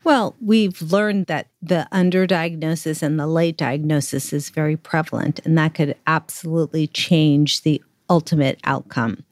Well, 0.04 0.36
we've 0.40 0.82
learned 0.82 1.26
that 1.26 1.48
the 1.62 1.88
underdiagnosis 1.92 3.04
and 3.04 3.20
the 3.20 3.28
late 3.28 3.58
diagnosis 3.58 4.32
is 4.32 4.50
very 4.50 4.78
prevalent, 4.78 5.42
and 5.44 5.58
that 5.58 5.74
could 5.74 5.98
absolutely 6.08 6.88
change 6.88 7.64
the 7.64 7.82
ultimate 8.10 8.58
outcome. 8.64 9.26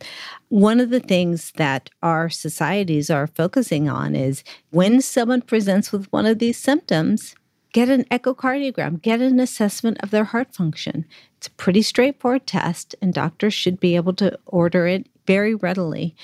One 0.50 0.82
of 0.82 0.90
the 0.90 1.00
things 1.00 1.54
that 1.56 1.90
our 2.04 2.30
societies 2.30 3.10
are 3.10 3.28
focusing 3.28 3.88
on 3.88 4.16
is 4.16 4.44
when 4.72 5.02
someone 5.02 5.42
presents 5.42 5.94
with 5.94 6.12
one 6.12 6.26
of 6.26 6.40
these 6.40 6.58
symptoms, 6.58 7.36
get 7.75 7.89
an 7.89 8.05
echocardiogram, 8.05 9.01
get 9.01 9.20
an 9.20 9.38
assessment 9.38 9.98
of 10.01 10.10
their 10.10 10.24
heart 10.24 10.55
function. 10.55 11.03
It's 11.36 11.48
a 11.48 11.51
pretty 11.51 11.82
straightforward 11.82 12.48
test, 12.48 12.96
and 13.01 13.13
doctors 13.13 13.53
should 13.53 13.82
be 13.82 13.98
able 13.98 14.13
to 14.13 14.39
order 14.46 14.88
it 14.88 15.08
very 15.27 15.53
readily. 15.53 16.15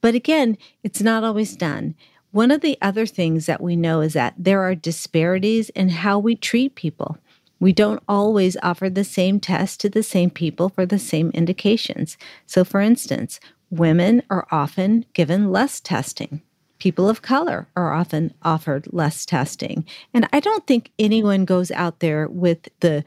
But 0.00 0.14
again, 0.14 0.56
it's 0.84 1.02
not 1.02 1.24
always 1.24 1.56
done. 1.56 1.96
One 2.30 2.52
of 2.52 2.60
the 2.60 2.78
other 2.80 3.06
things 3.06 3.46
that 3.46 3.60
we 3.60 3.74
know 3.74 4.02
is 4.02 4.12
that 4.12 4.34
there 4.38 4.62
are 4.62 4.76
disparities 4.76 5.68
in 5.70 5.88
how 5.88 6.20
we 6.20 6.36
treat 6.36 6.76
people. 6.76 7.18
We 7.58 7.72
don't 7.72 8.04
always 8.06 8.56
offer 8.62 8.88
the 8.88 9.02
same 9.02 9.40
test 9.40 9.80
to 9.80 9.88
the 9.88 10.04
same 10.04 10.30
people 10.30 10.68
for 10.68 10.86
the 10.86 11.00
same 11.00 11.30
indications. 11.30 12.16
So, 12.46 12.64
for 12.64 12.80
instance, 12.80 13.40
women 13.68 14.22
are 14.30 14.46
often 14.52 15.06
given 15.12 15.50
less 15.50 15.80
testing 15.80 16.42
people 16.80 17.08
of 17.08 17.22
color 17.22 17.68
are 17.76 17.92
often 17.92 18.34
offered 18.42 18.92
less 18.92 19.24
testing. 19.24 19.84
And 20.12 20.28
I 20.32 20.40
don't 20.40 20.66
think 20.66 20.90
anyone 20.98 21.44
goes 21.44 21.70
out 21.70 22.00
there 22.00 22.26
with 22.26 22.68
the 22.80 23.04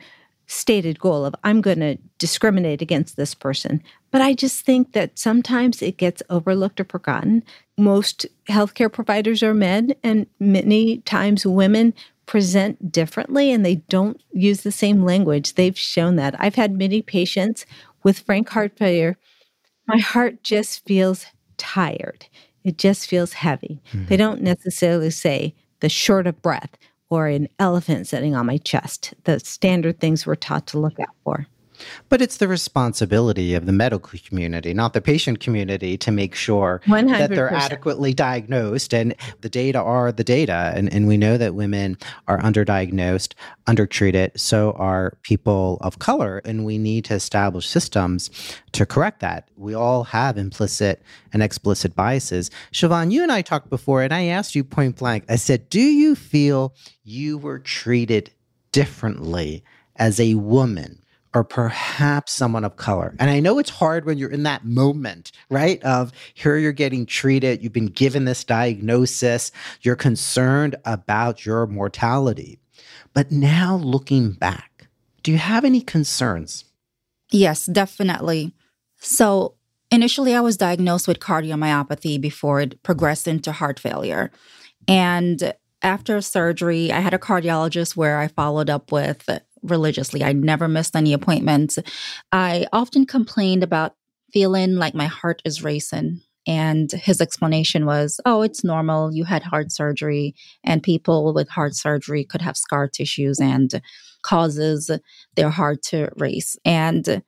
stated 0.48 1.00
goal 1.00 1.26
of 1.26 1.36
I'm 1.44 1.62
going 1.62 1.80
to 1.80 1.98
discriminate 2.20 2.82
against 2.82 3.18
this 3.18 3.34
person. 3.34 3.84
But 4.12 4.22
I 4.22 4.34
just 4.34 4.66
think 4.66 4.94
that 4.94 5.18
sometimes 5.18 5.82
it 5.82 5.98
gets 5.98 6.24
overlooked 6.30 6.80
or 6.80 6.86
forgotten. 6.86 7.44
Most 7.78 8.26
healthcare 8.48 8.92
providers 8.92 9.42
are 9.42 9.54
men, 9.54 9.96
and 10.04 10.28
many 10.40 11.00
times 11.00 11.46
women 11.46 11.94
present 12.26 12.92
differently 12.92 13.52
and 13.52 13.66
they 13.66 13.76
don't 13.76 14.22
use 14.32 14.62
the 14.62 14.72
same 14.72 15.04
language. 15.04 15.56
They've 15.56 15.78
shown 15.78 16.16
that. 16.16 16.36
I've 16.40 16.56
had 16.56 16.78
many 16.78 17.02
patients 17.02 17.66
with 18.04 18.20
frank 18.20 18.50
heart 18.50 18.78
failure. 18.78 19.18
My 19.88 19.98
heart 19.98 20.44
just 20.44 20.86
feels 20.86 21.26
tired. 21.58 22.28
It 22.64 22.78
just 22.78 23.08
feels 23.08 23.34
heavy. 23.34 23.82
Mm-hmm. 23.92 24.06
They 24.08 24.18
don't 24.18 24.42
necessarily 24.42 25.10
say 25.10 25.54
the 25.80 25.90
short 25.90 26.28
of 26.28 26.42
breath 26.42 26.78
or 27.10 27.28
an 27.28 27.48
elephant 27.60 28.08
sitting 28.08 28.36
on 28.36 28.46
my 28.46 28.58
chest, 28.58 29.14
the 29.26 29.40
standard 29.40 30.00
things 30.00 30.26
we're 30.26 30.36
taught 30.36 30.68
to 30.68 30.80
look 30.80 31.00
out 31.00 31.16
for. 31.24 31.48
But 32.10 32.22
it's 32.22 32.38
the 32.38 32.48
responsibility 32.48 33.54
of 33.54 33.66
the 33.66 33.72
medical 33.72 34.20
community, 34.26 34.74
not 34.74 34.94
the 34.94 35.02
patient 35.02 35.40
community, 35.40 35.98
to 35.98 36.12
make 36.12 36.36
sure 36.36 36.82
100%. 36.86 37.10
that 37.10 37.30
they're 37.30 37.54
adequately 37.54 38.14
diagnosed. 38.14 38.94
And 38.94 39.16
the 39.42 39.50
data 39.50 39.80
are 39.80 40.12
the 40.12 40.24
data. 40.24 40.74
And, 40.76 40.92
and 40.94 41.08
we 41.08 41.18
know 41.18 41.38
that 41.38 41.56
women 41.56 41.98
are 42.28 42.40
underdiagnosed, 42.40 43.34
undertreated. 43.68 44.40
So 44.40 44.74
are 44.74 45.18
people 45.24 45.78
of 45.82 46.00
color. 46.00 46.42
And 46.46 46.66
we 46.66 46.78
need 46.78 47.06
to 47.06 47.16
establish 47.16 47.68
systems 47.68 48.30
to 48.74 48.86
correct 48.86 49.20
that. 49.22 49.48
We 49.56 49.74
all 49.74 50.04
have 50.06 50.38
implicit 50.38 51.02
and 51.32 51.42
explicit 51.42 51.96
biases. 51.96 52.52
Siobhan, 52.72 53.12
you 53.12 53.24
and 53.24 53.32
I 53.32 53.42
talked 53.42 53.70
before, 53.70 54.02
and 54.02 54.14
I 54.14 54.26
asked 54.26 54.56
you 54.56 54.64
point 54.64 54.98
blank, 54.98 55.26
I 55.30 55.36
said, 55.36 55.70
Do 55.70 55.82
you 55.82 56.16
feel 56.16 56.74
you 57.04 57.38
were 57.38 57.60
treated 57.60 58.32
differently 58.72 59.64
as 59.96 60.20
a 60.20 60.36
woman 60.36 61.03
or 61.34 61.44
perhaps 61.44 62.32
someone 62.32 62.64
of 62.64 62.76
color. 62.76 63.16
And 63.20 63.30
I 63.30 63.40
know 63.40 63.58
it's 63.60 63.70
hard 63.70 64.06
when 64.06 64.18
you're 64.18 64.30
in 64.30 64.44
that 64.44 64.66
moment, 64.66 65.32
right? 65.50 65.82
Of 65.84 66.12
here 66.34 66.58
you're 66.58 66.72
getting 66.72 67.06
treated, 67.06 67.64
you've 67.64 67.74
been 67.74 67.88
given 67.88 68.26
this 68.26 68.44
diagnosis, 68.44 69.52
you're 69.82 69.96
concerned 69.96 70.76
about 70.86 71.46
your 71.46 71.66
mortality. 71.68 72.60
But 73.14 73.32
now 73.32 73.76
looking 73.76 74.32
back, 74.32 74.88
do 75.24 75.32
you 75.32 75.38
have 75.38 75.66
any 75.66 75.82
concerns? 75.82 76.66
Yes, 77.32 77.66
definitely. 77.66 78.54
So 79.00 79.56
initially, 79.92 80.36
I 80.36 80.42
was 80.42 80.58
diagnosed 80.58 81.08
with 81.08 81.20
cardiomyopathy 81.20 82.20
before 82.22 82.62
it 82.62 82.82
progressed 82.84 83.28
into 83.28 83.52
heart 83.52 83.80
failure. 83.80 84.32
And 84.88 85.54
after 85.82 86.22
surgery, 86.22 86.92
I 86.92 87.00
had 87.00 87.14
a 87.14 87.20
cardiologist 87.20 87.96
where 87.96 88.20
I 88.20 88.28
followed 88.28 88.70
up 88.70 88.92
with 88.92 89.28
religiously. 89.64 90.24
I 90.24 90.34
never 90.34 90.68
missed 90.68 90.96
any 90.96 91.14
appointments. 91.14 91.80
I 92.32 92.68
often 92.72 93.06
complained 93.06 93.64
about 93.64 93.96
feeling 94.32 94.76
like 94.76 94.94
my 94.94 95.08
heart 95.08 95.42
is 95.46 95.64
racing. 95.64 96.22
And 96.46 96.92
his 96.92 97.22
explanation 97.22 97.86
was, 97.86 98.20
oh, 98.26 98.42
it's 98.42 98.66
normal. 98.66 99.14
You 99.14 99.24
had 99.24 99.44
heart 99.44 99.72
surgery, 99.72 100.36
and 100.64 100.84
people 100.84 101.34
with 101.34 101.48
heart 101.48 101.74
surgery 101.74 102.26
could 102.26 102.42
have 102.42 102.58
scar 102.58 102.90
tissues 102.90 103.40
and 103.40 103.82
causes 104.24 104.92
their 105.36 105.50
heart 105.50 105.84
to 105.84 106.10
race. 106.18 106.58
And 106.66 107.24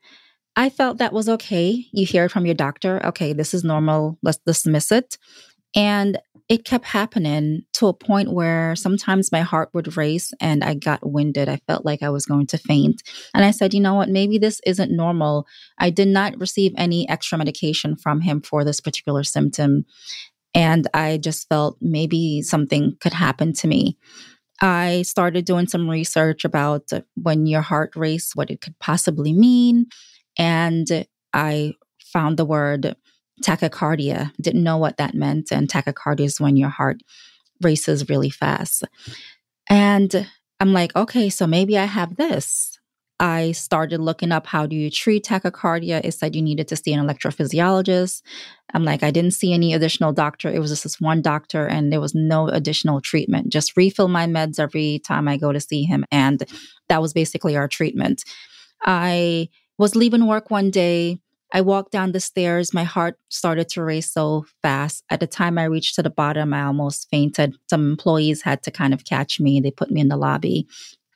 I 0.57 0.69
felt 0.69 0.97
that 0.97 1.13
was 1.13 1.29
okay. 1.29 1.85
You 1.93 2.05
hear 2.05 2.25
it 2.25 2.31
from 2.31 2.45
your 2.45 2.55
doctor. 2.55 3.05
Okay, 3.05 3.31
this 3.31 3.53
is 3.53 3.63
normal. 3.63 4.17
Let's 4.21 4.39
dismiss 4.45 4.91
it. 4.91 5.17
And 5.75 6.17
it 6.47 6.63
kept 6.63 6.85
happening 6.85 7.61
to 7.73 7.87
a 7.87 7.93
point 7.93 8.31
where 8.31 8.75
sometimes 8.75 9.31
my 9.31 9.41
heart 9.41 9.69
would 9.73 9.97
race 9.97 10.31
and 10.39 10.63
I 10.63 10.75
got 10.75 10.99
winded. 11.09 11.49
I 11.49 11.59
felt 11.67 11.85
like 11.85 12.03
I 12.03 12.09
was 12.09 12.27
going 12.27 12.45
to 12.47 12.57
faint. 12.57 13.01
And 13.33 13.43
I 13.43 13.49
said, 13.49 13.73
you 13.73 13.79
know 13.79 13.95
what? 13.95 14.09
Maybe 14.09 14.37
this 14.37 14.61
isn't 14.65 14.95
normal. 14.95 15.47
I 15.79 15.89
did 15.89 16.07
not 16.07 16.39
receive 16.39 16.71
any 16.77 17.09
extra 17.09 17.37
medication 17.37 17.95
from 17.97 18.21
him 18.21 18.41
for 18.41 18.63
this 18.63 18.79
particular 18.79 19.23
symptom. 19.23 19.85
And 20.53 20.87
I 20.93 21.17
just 21.17 21.49
felt 21.49 21.77
maybe 21.81 22.43
something 22.43 22.95
could 23.01 23.13
happen 23.13 23.51
to 23.53 23.67
me. 23.67 23.97
I 24.61 25.01
started 25.01 25.45
doing 25.45 25.67
some 25.67 25.89
research 25.89 26.45
about 26.45 26.89
when 27.15 27.47
your 27.47 27.61
heart 27.61 27.95
race, 27.95 28.31
what 28.35 28.51
it 28.51 28.61
could 28.61 28.77
possibly 28.79 29.33
mean. 29.33 29.87
And 30.37 31.07
I 31.33 31.73
found 32.13 32.37
the 32.37 32.45
word 32.45 32.95
tachycardia. 33.43 34.31
Didn't 34.39 34.63
know 34.63 34.77
what 34.77 34.97
that 34.97 35.13
meant. 35.13 35.51
And 35.51 35.67
tachycardia 35.67 36.25
is 36.25 36.39
when 36.39 36.57
your 36.57 36.69
heart 36.69 36.97
races 37.61 38.09
really 38.09 38.29
fast. 38.29 38.83
And 39.69 40.27
I'm 40.59 40.73
like, 40.73 40.95
okay, 40.95 41.29
so 41.29 41.47
maybe 41.47 41.77
I 41.77 41.85
have 41.85 42.15
this. 42.15 42.79
I 43.19 43.53
started 43.53 44.01
looking 44.01 44.33
up 44.33 44.45
how 44.45 44.65
do 44.65 44.75
you 44.75 44.91
treat 44.91 45.23
tachycardia. 45.23 46.01
It 46.03 46.13
said 46.13 46.35
you 46.35 46.41
needed 46.41 46.67
to 46.67 46.75
see 46.75 46.93
an 46.93 47.05
electrophysiologist. 47.05 48.21
I'm 48.73 48.83
like, 48.83 49.03
I 49.03 49.11
didn't 49.11 49.31
see 49.31 49.53
any 49.53 49.73
additional 49.73 50.11
doctor. 50.11 50.49
It 50.49 50.59
was 50.59 50.71
just 50.71 50.83
this 50.83 50.99
one 50.99 51.21
doctor, 51.21 51.65
and 51.65 51.93
there 51.93 52.01
was 52.01 52.13
no 52.13 52.49
additional 52.49 52.99
treatment. 52.99 53.53
Just 53.53 53.77
refill 53.77 54.09
my 54.09 54.27
meds 54.27 54.59
every 54.59 54.99
time 54.99 55.29
I 55.29 55.37
go 55.37 55.53
to 55.53 55.61
see 55.61 55.83
him. 55.83 56.03
And 56.11 56.43
that 56.89 57.01
was 57.01 57.13
basically 57.13 57.55
our 57.55 57.69
treatment. 57.69 58.25
I 58.85 59.47
was 59.77 59.95
leaving 59.95 60.27
work 60.27 60.51
one 60.51 60.69
day 60.69 61.19
I 61.53 61.61
walked 61.61 61.91
down 61.91 62.11
the 62.11 62.19
stairs. 62.19 62.73
My 62.73 62.83
heart 62.83 63.17
started 63.29 63.69
to 63.69 63.83
race 63.83 64.11
so 64.11 64.45
fast. 64.61 65.03
At 65.09 65.19
the 65.19 65.27
time 65.27 65.57
I 65.57 65.65
reached 65.65 65.95
to 65.95 66.03
the 66.03 66.09
bottom, 66.09 66.53
I 66.53 66.63
almost 66.63 67.07
fainted. 67.09 67.55
Some 67.69 67.89
employees 67.89 68.41
had 68.41 68.63
to 68.63 68.71
kind 68.71 68.93
of 68.93 69.05
catch 69.05 69.39
me. 69.39 69.59
They 69.59 69.71
put 69.71 69.91
me 69.91 70.01
in 70.01 70.09
the 70.09 70.17
lobby. 70.17 70.67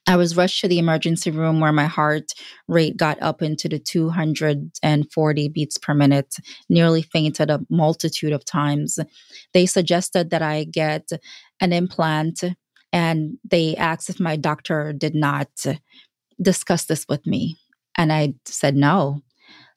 I 0.08 0.16
was 0.16 0.36
rushed 0.36 0.62
to 0.62 0.68
the 0.68 0.80
emergency 0.80 1.30
room 1.30 1.60
where 1.60 1.72
my 1.72 1.86
heart 1.86 2.32
rate 2.68 2.98
got 2.98 3.22
up 3.22 3.44
into 3.44 3.70
the 3.70 3.78
240 3.78 5.48
beats 5.50 5.78
per 5.78 5.94
minute, 5.94 6.36
nearly 6.68 7.04
fainted 7.04 7.52
a 7.52 7.62
multitude 7.70 8.34
of 8.34 8.44
times. 8.44 8.98
They 9.54 9.68
suggested 9.68 10.32
that 10.32 10.42
I 10.42 10.64
get 10.64 11.10
an 11.62 11.74
implant, 11.74 12.44
and 12.92 13.38
they 13.48 13.76
asked 13.76 14.10
if 14.10 14.20
my 14.20 14.36
doctor 14.36 14.94
did 14.94 15.14
not 15.14 15.50
discuss 16.42 16.86
this 16.86 17.06
with 17.08 17.28
me. 17.28 17.60
And 17.96 18.12
I 18.12 18.34
said 18.46 18.76
no. 18.76 19.22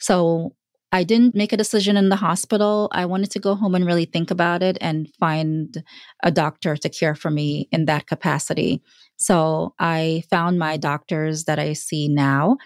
So 0.02 0.56
I 0.90 1.04
didn't 1.04 1.36
make 1.36 1.52
a 1.52 1.56
decision 1.56 1.96
in 1.96 2.08
the 2.08 2.16
hospital. 2.16 2.90
I 2.92 3.06
wanted 3.06 3.30
to 3.30 3.38
go 3.38 3.54
home 3.54 3.76
and 3.76 3.86
really 3.86 4.04
think 4.04 4.32
about 4.32 4.62
it 4.62 4.76
and 4.80 5.08
find 5.20 5.82
a 6.24 6.30
doctor 6.32 6.76
to 6.76 6.88
care 6.88 7.14
for 7.14 7.30
me 7.30 7.68
in 7.70 7.86
that 7.86 8.08
capacity. 8.08 8.82
So 9.16 9.74
I 9.78 10.24
found 10.28 10.58
my 10.58 10.76
doctors 10.76 11.44
that 11.44 11.60
I 11.60 11.74
see 11.74 12.08
now. 12.08 12.58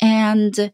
And 0.00 0.72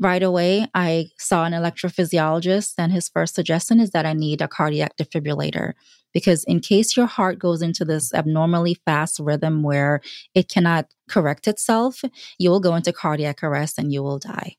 right 0.00 0.22
away, 0.22 0.66
I 0.74 1.08
saw 1.18 1.44
an 1.44 1.52
electrophysiologist, 1.52 2.72
and 2.78 2.90
his 2.90 3.08
first 3.08 3.34
suggestion 3.34 3.78
is 3.78 3.90
that 3.90 4.06
I 4.06 4.14
need 4.14 4.40
a 4.40 4.48
cardiac 4.48 4.96
defibrillator. 4.96 5.74
Because 6.14 6.44
in 6.44 6.60
case 6.60 6.96
your 6.96 7.06
heart 7.06 7.38
goes 7.38 7.60
into 7.60 7.84
this 7.84 8.14
abnormally 8.14 8.78
fast 8.86 9.20
rhythm 9.20 9.62
where 9.62 10.00
it 10.34 10.48
cannot 10.48 10.86
correct 11.10 11.46
itself, 11.46 12.02
you 12.38 12.48
will 12.50 12.60
go 12.60 12.74
into 12.74 12.90
cardiac 12.92 13.42
arrest 13.42 13.78
and 13.78 13.92
you 13.92 14.02
will 14.02 14.18
die. 14.18 14.56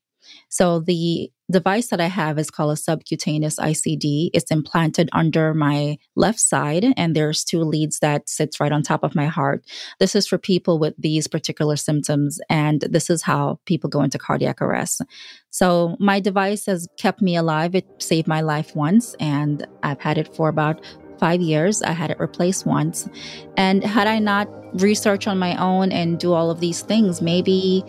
So 0.49 0.79
the 0.79 1.31
device 1.49 1.87
that 1.87 2.01
I 2.01 2.07
have 2.07 2.37
is 2.37 2.51
called 2.51 2.73
a 2.73 2.77
subcutaneous 2.77 3.57
ICD. 3.57 4.31
It's 4.33 4.51
implanted 4.51 5.09
under 5.13 5.53
my 5.53 5.97
left 6.15 6.39
side, 6.39 6.85
and 6.97 7.15
there's 7.15 7.43
two 7.43 7.61
leads 7.61 7.99
that 7.99 8.29
sits 8.29 8.59
right 8.59 8.71
on 8.71 8.83
top 8.83 9.03
of 9.03 9.15
my 9.15 9.27
heart. 9.27 9.63
This 9.99 10.15
is 10.15 10.27
for 10.27 10.37
people 10.37 10.77
with 10.77 10.93
these 10.97 11.27
particular 11.27 11.77
symptoms, 11.77 12.39
and 12.49 12.81
this 12.81 13.09
is 13.09 13.23
how 13.23 13.59
people 13.65 13.89
go 13.89 14.01
into 14.01 14.17
cardiac 14.17 14.61
arrest. 14.61 15.01
So 15.49 15.95
my 15.99 16.19
device 16.19 16.65
has 16.65 16.87
kept 16.97 17.21
me 17.21 17.35
alive. 17.35 17.75
It 17.75 17.87
saved 17.99 18.27
my 18.27 18.41
life 18.41 18.75
once, 18.75 19.15
and 19.19 19.65
I've 19.83 20.01
had 20.01 20.17
it 20.17 20.35
for 20.35 20.49
about 20.49 20.81
five 21.19 21.41
years. 21.41 21.81
I 21.81 21.91
had 21.91 22.11
it 22.11 22.19
replaced 22.19 22.65
once. 22.65 23.09
And 23.55 23.83
had 23.83 24.07
I 24.07 24.19
not 24.19 24.47
research 24.81 25.27
on 25.27 25.39
my 25.39 25.55
own 25.57 25.91
and 25.91 26.19
do 26.19 26.33
all 26.33 26.51
of 26.51 26.59
these 26.59 26.81
things, 26.81 27.21
maybe 27.21 27.83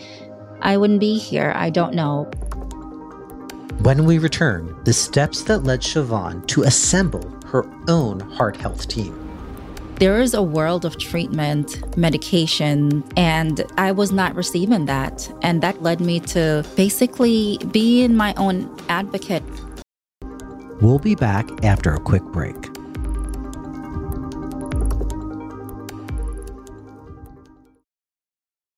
I 0.63 0.77
wouldn't 0.77 1.01
be 1.01 1.19
here. 1.19 1.53
I 1.55 1.71
don't 1.71 1.95
know. 1.95 2.25
When 3.83 4.05
we 4.05 4.19
return, 4.19 4.75
the 4.85 4.93
steps 4.93 5.45
that 5.45 5.61
led 5.61 5.83
Siobhan 5.83 6.47
to 6.49 6.65
assemble 6.65 7.31
her 7.47 7.65
own 7.89 8.21
heart 8.21 8.57
health 8.57 8.89
team. 8.89 9.25
There 9.99 10.21
is 10.21 10.33
a 10.33 10.43
world 10.43 10.85
of 10.85 10.97
treatment, 10.99 11.97
medication, 11.97 13.03
and 13.17 13.65
I 13.77 13.91
was 13.91 14.13
not 14.13 14.37
receiving 14.37 14.87
that. 14.87 15.29
And 15.43 15.61
that 15.63 15.83
led 15.83 16.01
me 16.01 16.21
to 16.21 16.65
basically 16.77 17.59
being 17.73 18.15
my 18.15 18.33
own 18.37 18.77
advocate. 18.89 19.43
We'll 20.81 21.01
be 21.01 21.17
back 21.17 21.49
after 21.65 21.93
a 21.93 21.99
quick 21.99 22.23
break. 22.23 22.78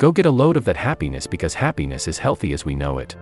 Go 0.00 0.12
get 0.12 0.24
a 0.24 0.30
load 0.30 0.56
of 0.56 0.64
that 0.64 0.78
happiness 0.78 1.26
because 1.26 1.52
happiness 1.52 2.08
is 2.08 2.16
healthy 2.16 2.54
as 2.54 2.64
we 2.64 2.74
know 2.74 2.96
it. 2.96 3.16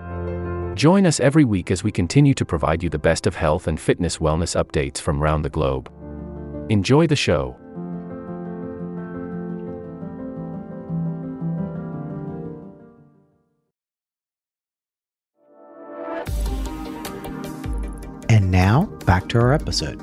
Join 0.77 1.07
us 1.07 1.19
every 1.19 1.45
week 1.45 1.73
as 1.73 1.83
we 1.83 1.91
continue 1.91 2.35
to 2.35 2.45
provide 2.45 2.85
you 2.85 2.89
the 2.89 3.01
best 3.01 3.27
of 3.27 3.35
health 3.35 3.67
and 3.67 3.81
fitness 3.81 4.19
wellness 4.19 4.55
updates 4.55 4.99
from 4.99 5.21
around 5.21 5.43
the 5.43 5.51
globe. 5.51 5.91
Enjoy 6.69 7.09
the 7.09 7.17
show. 7.17 7.57
And 18.29 18.53
now, 18.53 18.85
back 19.05 19.29
to 19.31 19.41
our 19.41 19.53
episode. 19.53 20.01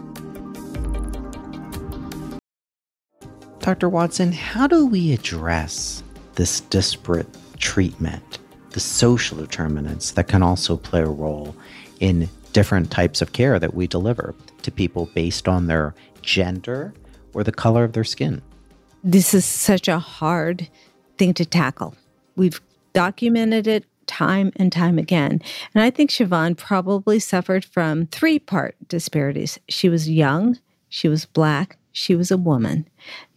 Dr. 3.59 3.88
Watson, 3.88 4.33
how 4.33 4.67
do 4.67 4.85
we 4.85 5.13
address 5.13 6.03
this 6.36 6.62
disparate 6.62 7.28
treatment, 7.58 8.39
the 8.71 8.80
social 8.80 9.38
determinants 9.38 10.12
that 10.12 10.28
can 10.28 10.43
also 10.43 10.78
play 10.78 11.02
a 11.02 11.08
role 11.08 11.56
in 12.00 12.30
different 12.54 12.91
types 12.91 13.21
of 13.21 13.34
care 13.34 13.60
that 13.60 13.74
we 13.74 13.88
deliver 13.88 14.36
to 14.62 14.71
people 14.71 15.10
based 15.13 15.48
on 15.48 15.67
their 15.67 15.93
gender 16.21 16.93
or 17.34 17.43
the 17.43 17.52
color 17.52 17.84
of 17.84 17.93
their 17.93 18.04
skin? 18.04 18.41
This 19.04 19.34
is 19.34 19.45
such 19.45 19.88
a 19.88 20.00
hard 20.00 20.67
thing 21.17 21.34
to 21.36 21.45
tackle. 21.45 21.95
We've 22.36 22.60
documented 22.93 23.67
it 23.67 23.86
time 24.08 24.52
and 24.56 24.71
time 24.71 24.98
again. 24.98 25.41
And 25.74 25.84
I 25.84 25.89
think 25.89 26.10
Siobhan 26.10 26.58
probably 26.58 27.19
suffered 27.19 27.65
from 27.65 28.08
three 28.08 28.39
part 28.39 28.76
disparities. 28.88 29.60
She 29.67 29.89
was 29.89 30.10
young, 30.10 30.60
she 30.89 31.08
was 31.08 31.26
black, 31.26 31.78
she 31.97 32.13
was 32.13 32.29
a 32.29 32.38
woman. 32.38 32.86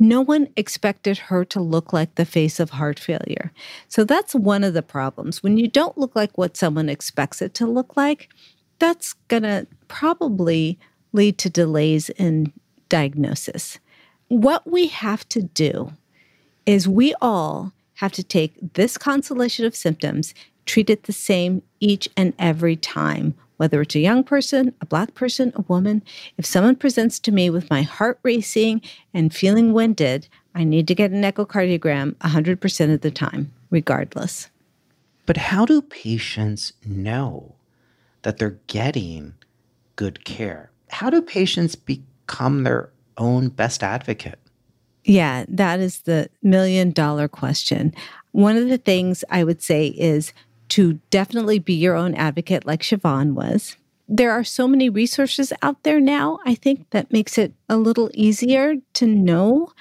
No 0.00 0.20
one 0.20 0.48
expected 0.56 1.16
her 1.16 1.44
to 1.44 1.60
look 1.60 1.92
like 1.92 2.16
the 2.16 2.24
face 2.24 2.58
of 2.58 2.70
heart 2.70 2.98
failure. 2.98 3.52
So 3.86 4.02
that's 4.02 4.34
one 4.34 4.64
of 4.64 4.74
the 4.74 4.82
problems. 4.82 5.44
When 5.44 5.58
you 5.58 5.68
don't 5.68 5.96
look 5.96 6.16
like 6.16 6.36
what 6.36 6.56
someone 6.56 6.88
expects 6.88 7.40
it 7.40 7.54
to 7.54 7.66
look 7.66 7.96
like, 7.96 8.28
that's 8.80 9.12
going 9.28 9.44
to 9.44 9.68
probably 9.86 10.76
lead 11.12 11.38
to 11.38 11.48
delays 11.48 12.10
in 12.10 12.52
diagnosis. 12.88 13.78
What 14.26 14.68
we 14.68 14.88
have 14.88 15.28
to 15.28 15.42
do 15.42 15.92
is 16.66 16.88
we 16.88 17.14
all 17.20 17.72
have 17.94 18.10
to 18.12 18.24
take 18.24 18.74
this 18.74 18.98
constellation 18.98 19.66
of 19.66 19.76
symptoms 19.76 20.34
treat 20.66 20.90
it 20.90 21.04
the 21.04 21.12
same 21.12 21.62
each 21.78 22.08
and 22.16 22.34
every 22.40 22.74
time, 22.74 23.34
whether 23.58 23.82
it's 23.82 23.94
a 23.94 24.00
young 24.00 24.24
person, 24.24 24.74
a 24.80 24.86
black 24.86 25.14
person, 25.14 25.52
a 25.54 25.62
woman. 25.62 26.02
If 26.38 26.46
someone 26.46 26.76
presents 26.76 27.18
to 27.20 27.32
me 27.32 27.50
with 27.50 27.68
my 27.68 27.82
heart 27.82 28.18
racing 28.22 28.80
and 29.12 29.34
feeling 29.34 29.72
winded, 29.72 30.28
I 30.54 30.64
need 30.64 30.88
to 30.88 30.94
get 30.94 31.10
an 31.10 31.22
echocardiogram 31.22 32.14
100% 32.14 32.94
of 32.94 33.02
the 33.02 33.10
time, 33.10 33.52
regardless. 33.70 34.48
But 35.26 35.36
how 35.36 35.66
do 35.66 35.82
patients 35.82 36.72
know 36.86 37.54
that 38.22 38.38
they're 38.38 38.58
getting 38.68 39.34
good 39.96 40.24
care? 40.24 40.70
How 40.88 41.10
do 41.10 41.20
patients 41.20 41.74
become 41.74 42.62
their 42.62 42.90
own 43.18 43.48
best 43.48 43.82
advocate? 43.82 44.38
Yeah, 45.04 45.44
that 45.48 45.80
is 45.80 46.00
the 46.00 46.28
million 46.42 46.92
dollar 46.92 47.28
question. 47.28 47.94
One 48.32 48.56
of 48.56 48.68
the 48.68 48.78
things 48.78 49.24
I 49.30 49.44
would 49.44 49.62
say 49.62 49.88
is 49.88 50.32
to 50.70 50.94
definitely 51.10 51.58
be 51.58 51.74
your 51.74 51.94
own 51.94 52.14
advocate, 52.14 52.66
like 52.66 52.82
Siobhan 52.82 53.32
was. 53.32 53.76
There 54.08 54.32
are 54.32 54.44
so 54.44 54.66
many 54.66 54.88
resources 54.88 55.52
out 55.62 55.82
there 55.82 56.00
now, 56.00 56.38
I 56.46 56.54
think 56.54 56.88
that 56.90 57.12
makes 57.12 57.36
it 57.36 57.52
a 57.68 57.76
little 57.76 58.10
easier 58.14 58.76
to 58.94 59.06
know. 59.06 59.72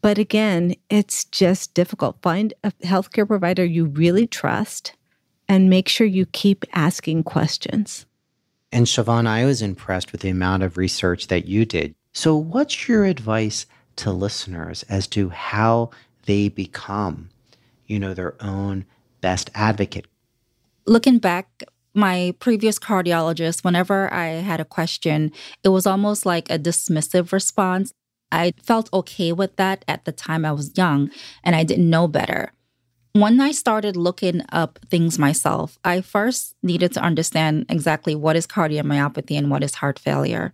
But 0.00 0.18
again, 0.18 0.74
it's 0.90 1.24
just 1.26 1.74
difficult. 1.74 2.20
Find 2.20 2.52
a 2.64 2.72
healthcare 2.82 3.26
provider 3.26 3.64
you 3.64 3.86
really 3.86 4.26
trust 4.26 4.94
and 5.48 5.70
make 5.70 5.88
sure 5.88 6.06
you 6.06 6.26
keep 6.26 6.64
asking 6.72 7.22
questions. 7.22 8.06
And 8.72 8.86
Siobhan, 8.86 9.26
I 9.26 9.44
was 9.44 9.62
impressed 9.62 10.12
with 10.12 10.22
the 10.22 10.28
amount 10.28 10.62
of 10.62 10.76
research 10.76 11.28
that 11.28 11.46
you 11.46 11.64
did. 11.64 11.94
So, 12.12 12.36
what's 12.36 12.88
your 12.88 13.04
advice 13.04 13.66
to 13.96 14.10
listeners 14.10 14.84
as 14.88 15.06
to 15.08 15.28
how 15.30 15.90
they 16.24 16.48
become, 16.48 17.30
you 17.86 17.98
know, 17.98 18.14
their 18.14 18.34
own 18.42 18.84
best 19.20 19.50
advocate? 19.54 20.06
Looking 20.86 21.18
back, 21.18 21.64
my 21.94 22.34
previous 22.38 22.78
cardiologist, 22.78 23.64
whenever 23.64 24.12
I 24.12 24.26
had 24.26 24.60
a 24.60 24.64
question, 24.64 25.32
it 25.64 25.70
was 25.70 25.86
almost 25.86 26.26
like 26.26 26.50
a 26.50 26.58
dismissive 26.58 27.32
response. 27.32 27.92
I 28.30 28.52
felt 28.62 28.92
okay 28.92 29.32
with 29.32 29.56
that 29.56 29.84
at 29.88 30.04
the 30.04 30.12
time 30.12 30.44
I 30.44 30.52
was 30.52 30.76
young 30.76 31.10
and 31.42 31.56
I 31.56 31.64
didn't 31.64 31.88
know 31.88 32.06
better. 32.06 32.52
When 33.12 33.40
I 33.40 33.52
started 33.52 33.96
looking 33.96 34.42
up 34.52 34.78
things 34.90 35.18
myself, 35.18 35.78
I 35.84 36.02
first 36.02 36.54
needed 36.62 36.92
to 36.92 37.00
understand 37.00 37.64
exactly 37.70 38.14
what 38.14 38.36
is 38.36 38.46
cardiomyopathy 38.46 39.38
and 39.38 39.50
what 39.50 39.64
is 39.64 39.76
heart 39.76 39.98
failure 39.98 40.52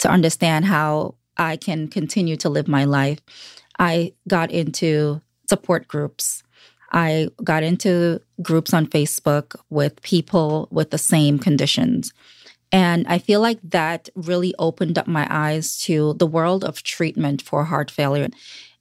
to 0.00 0.10
understand 0.10 0.66
how 0.66 1.14
I 1.38 1.56
can 1.56 1.88
continue 1.88 2.36
to 2.36 2.50
live 2.50 2.68
my 2.68 2.84
life. 2.84 3.20
I 3.78 4.12
got 4.28 4.50
into 4.50 5.22
support 5.48 5.88
groups 5.88 6.43
I 6.94 7.28
got 7.42 7.64
into 7.64 8.20
groups 8.40 8.72
on 8.72 8.86
Facebook 8.86 9.56
with 9.68 10.00
people 10.02 10.68
with 10.70 10.90
the 10.90 10.98
same 10.98 11.40
conditions. 11.40 12.12
And 12.70 13.06
I 13.08 13.18
feel 13.18 13.40
like 13.40 13.58
that 13.64 14.08
really 14.14 14.54
opened 14.58 14.96
up 14.96 15.08
my 15.08 15.26
eyes 15.28 15.76
to 15.80 16.14
the 16.14 16.26
world 16.26 16.64
of 16.64 16.84
treatment 16.84 17.42
for 17.42 17.64
heart 17.64 17.90
failure. 17.90 18.28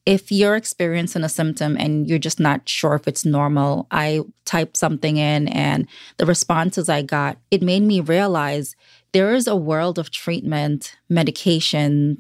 If 0.06 0.32
you're 0.32 0.56
experiencing 0.56 1.24
a 1.24 1.30
symptom 1.30 1.76
and 1.78 2.08
you're 2.08 2.20
just 2.20 2.40
not 2.40 2.70
sure 2.70 2.94
if 2.94 3.08
it's 3.08 3.26
normal, 3.26 3.88
I 3.90 4.22
typed 4.46 4.78
something 4.78 5.18
in 5.18 5.48
and 5.48 5.88
the 6.18 6.26
responses 6.28 6.90
I 6.90 7.02
got, 7.02 7.38
it 7.50 7.64
made 7.64 7.84
me 7.84 8.00
realize 8.00 8.76
there 9.12 9.34
is 9.34 9.48
a 9.48 9.56
world 9.56 9.98
of 9.98 10.12
treatment, 10.12 10.96
medication, 11.10 12.18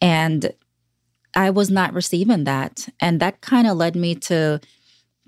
and 0.00 0.52
I 1.34 1.50
was 1.50 1.70
not 1.70 1.94
receiving 1.94 2.44
that. 2.44 2.88
And 2.98 3.20
that 3.20 3.40
kind 3.40 3.68
of 3.68 3.76
led 3.76 3.94
me 3.94 4.14
to 4.16 4.60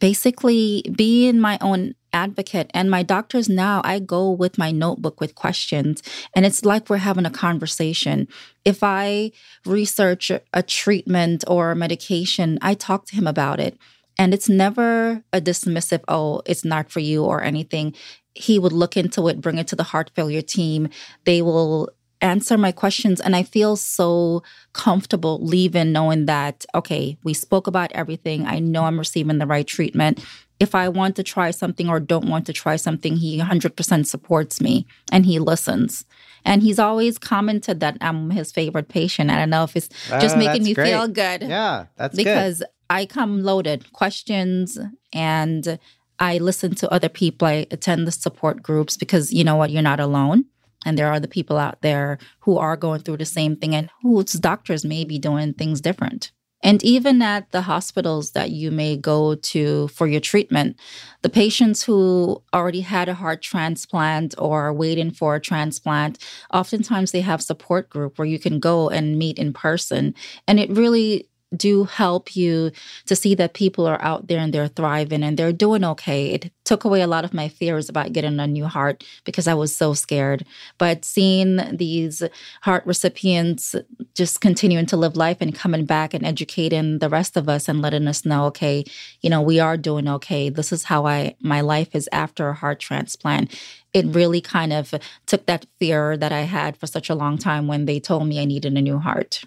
basically 0.00 0.84
being 0.96 1.38
my 1.38 1.58
own 1.60 1.94
advocate. 2.12 2.70
And 2.74 2.90
my 2.90 3.04
doctors 3.04 3.48
now, 3.48 3.80
I 3.84 4.00
go 4.00 4.30
with 4.30 4.58
my 4.58 4.72
notebook 4.72 5.20
with 5.20 5.36
questions, 5.36 6.02
and 6.34 6.44
it's 6.44 6.64
like 6.64 6.90
we're 6.90 6.96
having 6.96 7.26
a 7.26 7.30
conversation. 7.30 8.26
If 8.64 8.82
I 8.82 9.30
research 9.64 10.32
a 10.52 10.62
treatment 10.62 11.44
or 11.46 11.70
a 11.70 11.76
medication, 11.76 12.58
I 12.60 12.74
talk 12.74 13.06
to 13.06 13.14
him 13.14 13.28
about 13.28 13.60
it. 13.60 13.78
And 14.18 14.34
it's 14.34 14.48
never 14.48 15.22
a 15.32 15.40
dismissive, 15.40 16.02
oh, 16.08 16.42
it's 16.44 16.64
not 16.64 16.90
for 16.90 17.00
you 17.00 17.24
or 17.24 17.42
anything. 17.42 17.94
He 18.34 18.58
would 18.58 18.72
look 18.72 18.96
into 18.96 19.28
it, 19.28 19.40
bring 19.40 19.58
it 19.58 19.68
to 19.68 19.76
the 19.76 19.82
heart 19.82 20.10
failure 20.14 20.42
team. 20.42 20.88
They 21.24 21.40
will 21.42 21.90
answer 22.20 22.58
my 22.58 22.72
questions 22.72 23.20
and 23.20 23.34
I 23.34 23.42
feel 23.42 23.76
so 23.76 24.42
comfortable 24.72 25.38
leaving 25.42 25.92
knowing 25.92 26.26
that 26.26 26.64
okay, 26.74 27.16
we 27.24 27.34
spoke 27.34 27.66
about 27.66 27.90
everything. 27.92 28.46
I 28.46 28.58
know 28.58 28.84
I'm 28.84 28.98
receiving 28.98 29.38
the 29.38 29.46
right 29.46 29.66
treatment. 29.66 30.24
If 30.58 30.74
I 30.74 30.90
want 30.90 31.16
to 31.16 31.22
try 31.22 31.50
something 31.52 31.88
or 31.88 31.98
don't 32.00 32.28
want 32.28 32.44
to 32.46 32.52
try 32.52 32.76
something, 32.76 33.16
he 33.16 33.38
100% 33.38 34.06
supports 34.06 34.60
me 34.60 34.86
and 35.10 35.24
he 35.24 35.38
listens. 35.38 36.04
And 36.44 36.62
he's 36.62 36.78
always 36.78 37.16
commented 37.18 37.80
that 37.80 37.96
I'm 38.02 38.30
his 38.30 38.52
favorite 38.52 38.88
patient. 38.88 39.30
I 39.30 39.36
don't 39.38 39.48
know 39.50 39.64
if 39.64 39.74
it's 39.74 39.88
just 40.20 40.36
Oh, 40.36 40.38
making 40.38 40.64
me 40.64 40.74
great. 40.74 40.90
feel 40.90 41.08
good. 41.08 41.42
Yeah, 41.42 41.86
that's 41.96 42.14
because 42.16 42.58
good. 42.58 42.68
I 42.90 43.06
come 43.06 43.42
loaded 43.42 43.90
questions 43.94 44.78
and 45.14 45.78
I 46.18 46.36
listen 46.38 46.74
to 46.76 46.90
other 46.92 47.08
people. 47.08 47.48
I 47.48 47.66
attend 47.70 48.06
the 48.06 48.12
support 48.12 48.62
groups 48.62 48.98
because 48.98 49.32
you 49.32 49.44
know 49.44 49.56
what, 49.56 49.70
you're 49.70 49.80
not 49.82 50.00
alone. 50.00 50.44
And 50.84 50.96
there 50.98 51.10
are 51.10 51.20
the 51.20 51.28
people 51.28 51.58
out 51.58 51.82
there 51.82 52.18
who 52.40 52.58
are 52.58 52.76
going 52.76 53.02
through 53.02 53.18
the 53.18 53.24
same 53.24 53.56
thing 53.56 53.74
and 53.74 53.90
whose 54.02 54.32
doctors 54.32 54.84
may 54.84 55.04
be 55.04 55.18
doing 55.18 55.52
things 55.54 55.80
different. 55.80 56.32
And 56.62 56.82
even 56.84 57.22
at 57.22 57.50
the 57.52 57.62
hospitals 57.62 58.32
that 58.32 58.50
you 58.50 58.70
may 58.70 58.96
go 58.96 59.34
to 59.34 59.88
for 59.88 60.06
your 60.06 60.20
treatment, 60.20 60.78
the 61.22 61.30
patients 61.30 61.82
who 61.82 62.42
already 62.52 62.82
had 62.82 63.08
a 63.08 63.14
heart 63.14 63.40
transplant 63.40 64.34
or 64.36 64.66
are 64.66 64.72
waiting 64.74 65.10
for 65.10 65.36
a 65.36 65.40
transplant, 65.40 66.18
oftentimes 66.52 67.12
they 67.12 67.22
have 67.22 67.40
support 67.40 67.88
group 67.88 68.18
where 68.18 68.28
you 68.28 68.38
can 68.38 68.58
go 68.60 68.90
and 68.90 69.18
meet 69.18 69.38
in 69.38 69.54
person. 69.54 70.14
And 70.46 70.60
it 70.60 70.70
really 70.70 71.29
do 71.56 71.84
help 71.84 72.36
you 72.36 72.70
to 73.06 73.16
see 73.16 73.34
that 73.34 73.54
people 73.54 73.86
are 73.86 74.00
out 74.02 74.28
there 74.28 74.38
and 74.38 74.52
they're 74.52 74.68
thriving 74.68 75.22
and 75.22 75.36
they're 75.36 75.52
doing 75.52 75.84
okay. 75.84 76.30
It 76.30 76.52
took 76.64 76.84
away 76.84 77.00
a 77.00 77.08
lot 77.08 77.24
of 77.24 77.34
my 77.34 77.48
fears 77.48 77.88
about 77.88 78.12
getting 78.12 78.38
a 78.38 78.46
new 78.46 78.66
heart 78.66 79.04
because 79.24 79.48
I 79.48 79.54
was 79.54 79.74
so 79.74 79.92
scared. 79.92 80.44
But 80.78 81.04
seeing 81.04 81.76
these 81.76 82.22
heart 82.62 82.86
recipients 82.86 83.74
just 84.14 84.40
continuing 84.40 84.86
to 84.86 84.96
live 84.96 85.16
life 85.16 85.38
and 85.40 85.54
coming 85.54 85.84
back 85.84 86.14
and 86.14 86.24
educating 86.24 87.00
the 87.00 87.08
rest 87.08 87.36
of 87.36 87.48
us 87.48 87.68
and 87.68 87.82
letting 87.82 88.06
us 88.06 88.24
know, 88.24 88.44
okay, 88.46 88.84
you 89.20 89.28
know, 89.28 89.42
we 89.42 89.58
are 89.58 89.76
doing 89.76 90.08
okay. 90.08 90.48
This 90.48 90.72
is 90.72 90.84
how 90.84 91.06
I 91.06 91.34
my 91.40 91.60
life 91.60 91.94
is 91.94 92.08
after 92.12 92.48
a 92.48 92.54
heart 92.54 92.78
transplant. 92.78 93.58
It 93.92 94.06
really 94.06 94.40
kind 94.40 94.72
of 94.72 94.94
took 95.26 95.46
that 95.46 95.66
fear 95.80 96.16
that 96.16 96.30
I 96.30 96.42
had 96.42 96.76
for 96.76 96.86
such 96.86 97.10
a 97.10 97.14
long 97.16 97.38
time 97.38 97.66
when 97.66 97.86
they 97.86 97.98
told 97.98 98.28
me 98.28 98.40
I 98.40 98.44
needed 98.44 98.76
a 98.76 98.80
new 98.82 98.98
heart. 98.98 99.44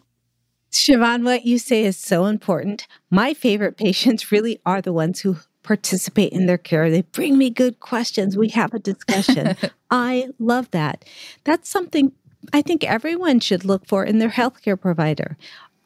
Siobhan, 0.74 1.24
what 1.24 1.46
you 1.46 1.60
say 1.60 1.86
is 1.86 1.98
so 1.98 2.26
important. 2.26 2.88
My 3.12 3.36
favorite 3.36 3.78
patients 3.78 4.32
really 4.32 4.60
are 4.66 4.82
the 4.82 4.92
ones 4.92 5.20
who 5.20 5.38
participate 5.62 6.34
in 6.34 6.48
their 6.48 6.58
care. 6.58 6.90
They 6.90 7.04
bring 7.04 7.38
me 7.38 7.52
good 7.52 7.80
questions. 7.80 8.36
We 8.36 8.50
have 8.50 8.74
a 8.74 8.80
discussion. 8.80 9.56
I 9.92 10.30
love 10.40 10.72
that. 10.72 11.06
That's 11.44 11.70
something 11.70 12.12
I 12.52 12.64
think 12.64 12.84
everyone 12.84 13.40
should 13.40 13.64
look 13.64 13.88
for 13.88 14.04
in 14.04 14.18
their 14.18 14.32
healthcare 14.32 14.80
provider. 14.80 15.38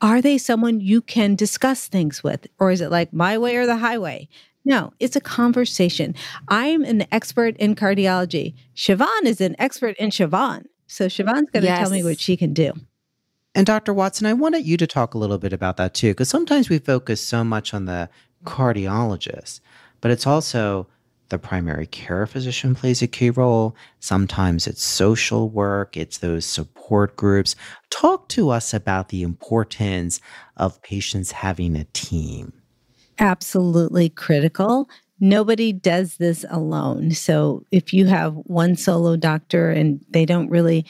Are 0.02 0.22
they 0.22 0.38
someone 0.38 0.80
you 0.80 1.02
can 1.02 1.36
discuss 1.36 1.88
things 1.88 2.24
with? 2.24 2.48
Or 2.58 2.72
is 2.72 2.80
it 2.80 2.90
like 2.90 3.12
my 3.12 3.38
way 3.38 3.58
or 3.58 3.66
the 3.66 3.78
highway? 3.78 4.30
No, 4.64 4.94
it's 5.00 5.18
a 5.18 5.22
conversation. 5.22 6.16
I'm 6.48 6.84
an 6.86 7.06
expert 7.12 7.58
in 7.58 7.76
cardiology. 7.76 8.56
Siobhan 8.76 9.24
is 9.26 9.42
an 9.42 9.56
expert 9.60 9.98
in 9.98 10.12
Siobhan. 10.12 10.66
So 10.88 11.08
Siobhan's 11.08 11.52
going 11.52 11.64
to 11.64 11.64
yes. 11.64 11.80
tell 11.80 11.90
me 11.90 12.04
what 12.04 12.20
she 12.20 12.38
can 12.38 12.54
do. 12.54 12.72
And 13.58 13.66
Dr. 13.66 13.92
Watson, 13.92 14.28
I 14.28 14.34
wanted 14.34 14.68
you 14.68 14.78
to 14.78 14.86
talk 14.86 15.16
a 15.16 15.18
little 15.18 15.40
bit 15.40 15.52
about 15.52 15.78
that 15.78 15.96
too, 15.96 16.12
because 16.12 16.30
sometimes 16.30 16.70
we 16.70 16.78
focus 16.78 17.20
so 17.20 17.44
much 17.44 17.74
on 17.74 17.86
the 17.86 18.08
cardiologist, 18.46 19.62
but 20.00 20.12
it's 20.12 20.28
also 20.28 20.86
the 21.30 21.40
primary 21.40 21.88
care 21.88 22.28
physician 22.28 22.76
plays 22.76 23.02
a 23.02 23.08
key 23.08 23.32
role. 23.32 23.76
Sometimes 24.00 24.68
it's 24.68 24.84
social 24.84 25.50
work, 25.50 25.98
it's 25.98 26.20
those 26.20 26.46
support 26.46 27.16
groups. 27.16 27.56
Talk 27.90 28.30
to 28.30 28.52
us 28.52 28.76
about 28.76 29.10
the 29.10 29.24
importance 29.24 30.22
of 30.58 30.80
patients 30.84 31.32
having 31.32 31.76
a 31.76 31.86
team. 31.94 32.54
Absolutely 33.18 34.10
critical. 34.10 34.88
Nobody 35.20 35.74
does 35.74 36.18
this 36.18 36.46
alone. 36.52 37.10
So 37.10 37.66
if 37.72 37.92
you 37.92 38.06
have 38.06 38.36
one 38.36 38.76
solo 38.76 39.16
doctor 39.16 39.72
and 39.72 40.06
they 40.12 40.26
don't 40.26 40.52
really 40.52 40.86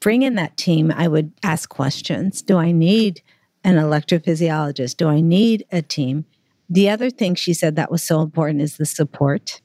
bring 0.00 0.22
in 0.22 0.34
that 0.34 0.56
team, 0.56 0.92
I 0.94 1.08
would 1.08 1.32
ask 1.42 1.68
questions. 1.68 2.42
Do 2.42 2.56
I 2.56 2.72
need 2.72 3.22
an 3.62 3.76
electrophysiologist? 3.76 4.96
Do 4.96 5.08
I 5.08 5.20
need 5.20 5.64
a 5.70 5.82
team? 5.82 6.24
The 6.68 6.88
other 6.88 7.10
thing 7.10 7.34
she 7.34 7.52
said 7.52 7.76
that 7.76 7.90
was 7.90 8.02
so 8.02 8.20
important 8.22 8.62
is 8.62 8.76
the 8.76 8.86
support. 8.86 9.60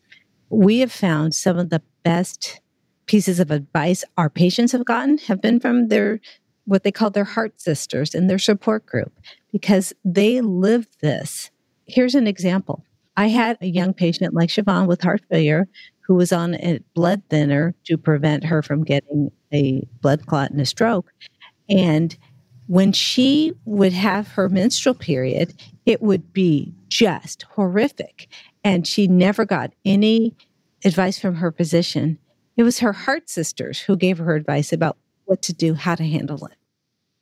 We 0.49 0.79
have 0.79 0.91
found 0.91 1.33
some 1.33 1.57
of 1.57 1.69
the 1.69 1.81
best 2.03 2.61
pieces 3.05 3.39
of 3.39 3.51
advice 3.51 4.03
our 4.17 4.29
patients 4.29 4.71
have 4.71 4.85
gotten 4.85 5.19
have 5.19 5.41
been 5.41 5.59
from 5.59 5.89
their 5.89 6.19
what 6.65 6.83
they 6.83 6.91
call 6.91 7.11
their 7.11 7.23
heart 7.23 7.61
sisters 7.61 8.15
in 8.15 8.25
their 8.25 8.39
support 8.39 8.85
group 8.87 9.13
because 9.51 9.93
they 10.03 10.41
live 10.41 10.87
this. 11.01 11.51
Here's 11.85 12.15
an 12.15 12.25
example. 12.25 12.83
I 13.15 13.27
had 13.27 13.57
a 13.61 13.67
young 13.67 13.93
patient 13.93 14.33
like 14.33 14.49
Siobhan 14.49 14.87
with 14.87 15.01
heart 15.01 15.21
failure 15.29 15.67
who 16.05 16.15
was 16.15 16.31
on 16.31 16.55
a 16.55 16.79
blood 16.93 17.21
thinner 17.29 17.73
to 17.85 17.97
prevent 17.97 18.43
her 18.43 18.61
from 18.61 18.83
getting 18.83 19.31
a 19.53 19.87
blood 20.01 20.25
clot 20.27 20.51
and 20.51 20.61
a 20.61 20.65
stroke. 20.65 21.11
And 21.67 22.15
when 22.67 22.91
she 22.91 23.53
would 23.65 23.93
have 23.93 24.27
her 24.29 24.49
menstrual 24.49 24.95
period, 24.95 25.53
it 25.85 26.01
would 26.01 26.33
be 26.33 26.73
just 26.87 27.43
horrific. 27.43 28.27
And 28.63 28.87
she 28.87 29.07
never 29.07 29.45
got 29.45 29.71
any 29.83 30.35
advice 30.83 31.19
from 31.19 31.35
her 31.35 31.51
physician. 31.51 32.19
It 32.57 32.63
was 32.63 32.79
her 32.79 32.93
heart 32.93 33.29
sisters 33.29 33.79
who 33.79 33.95
gave 33.95 34.17
her 34.17 34.35
advice 34.35 34.71
about 34.71 34.97
what 35.25 35.41
to 35.43 35.53
do, 35.53 35.73
how 35.73 35.95
to 35.95 36.03
handle 36.03 36.45
it. 36.45 36.57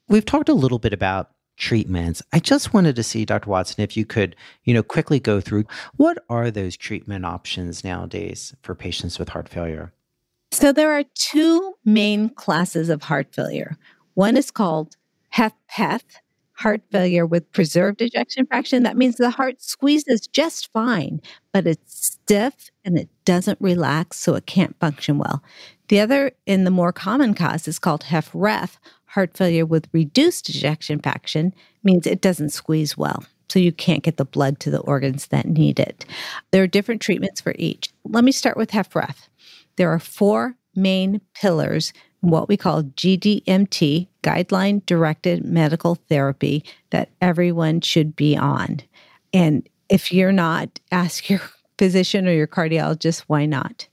We've 0.07 0.25
talked 0.25 0.49
a 0.49 0.53
little 0.53 0.79
bit 0.79 0.93
about 0.93 1.31
treatments. 1.57 2.21
I 2.31 2.39
just 2.39 2.73
wanted 2.73 2.95
to 2.95 3.03
see, 3.03 3.25
Dr. 3.25 3.49
Watson, 3.49 3.83
if 3.83 3.95
you 3.95 4.05
could, 4.05 4.35
you 4.63 4.73
know, 4.73 4.83
quickly 4.83 5.19
go 5.19 5.39
through 5.39 5.65
what 5.97 6.17
are 6.29 6.49
those 6.49 6.75
treatment 6.75 7.25
options 7.25 7.83
nowadays 7.83 8.55
for 8.61 8.75
patients 8.75 9.19
with 9.19 9.29
heart 9.29 9.49
failure? 9.49 9.93
So 10.51 10.71
there 10.71 10.91
are 10.91 11.03
two 11.15 11.73
main 11.83 12.29
classes 12.29 12.89
of 12.89 13.03
heart 13.03 13.33
failure. 13.33 13.77
One 14.13 14.37
is 14.37 14.51
called 14.51 14.95
HFpEF, 15.33 16.01
heart 16.53 16.81
failure 16.91 17.25
with 17.25 17.51
preserved 17.51 18.01
ejection 18.01 18.45
fraction. 18.45 18.83
That 18.83 18.97
means 18.97 19.15
the 19.15 19.31
heart 19.31 19.61
squeezes 19.61 20.27
just 20.27 20.71
fine, 20.71 21.21
but 21.51 21.65
it's 21.65 22.05
stiff 22.05 22.69
and 22.85 22.97
it 22.97 23.09
doesn't 23.25 23.59
relax, 23.59 24.19
so 24.19 24.35
it 24.35 24.45
can't 24.45 24.79
function 24.79 25.17
well. 25.17 25.43
The 25.87 25.99
other, 25.99 26.31
in 26.45 26.63
the 26.63 26.71
more 26.71 26.93
common 26.93 27.33
cause, 27.33 27.67
is 27.67 27.79
called 27.79 28.03
HFrEF, 28.03 28.77
heart 29.13 29.37
failure 29.37 29.65
with 29.65 29.89
reduced 29.91 30.49
ejection 30.49 30.99
fraction 30.99 31.53
means 31.83 32.07
it 32.07 32.21
doesn't 32.21 32.49
squeeze 32.49 32.97
well. 32.97 33.23
So 33.49 33.59
you 33.59 33.71
can't 33.71 34.03
get 34.03 34.17
the 34.17 34.25
blood 34.25 34.59
to 34.61 34.71
the 34.71 34.79
organs 34.79 35.27
that 35.27 35.47
need 35.47 35.79
it. 35.79 36.05
There 36.51 36.63
are 36.63 36.67
different 36.67 37.01
treatments 37.01 37.39
for 37.39 37.53
each. 37.59 37.91
Let 38.03 38.23
me 38.23 38.31
start 38.31 38.57
with 38.57 38.71
HFrEF. 38.71 39.15
There 39.75 39.91
are 39.91 39.99
four 39.99 40.55
main 40.75 41.21
pillars 41.35 41.93
what 42.23 42.47
we 42.47 42.55
call 42.55 42.83
GDMT, 42.83 44.07
guideline 44.23 44.85
directed 44.85 45.43
medical 45.43 45.95
therapy, 45.95 46.63
that 46.91 47.09
everyone 47.19 47.81
should 47.81 48.15
be 48.15 48.37
on. 48.37 48.79
And 49.33 49.67
if 49.89 50.13
you're 50.13 50.31
not, 50.31 50.79
ask 50.89 51.29
your 51.29 51.41
physician 51.77 52.25
or 52.25 52.31
your 52.31 52.47
cardiologist 52.47 53.25
why 53.27 53.45
not. 53.45 53.89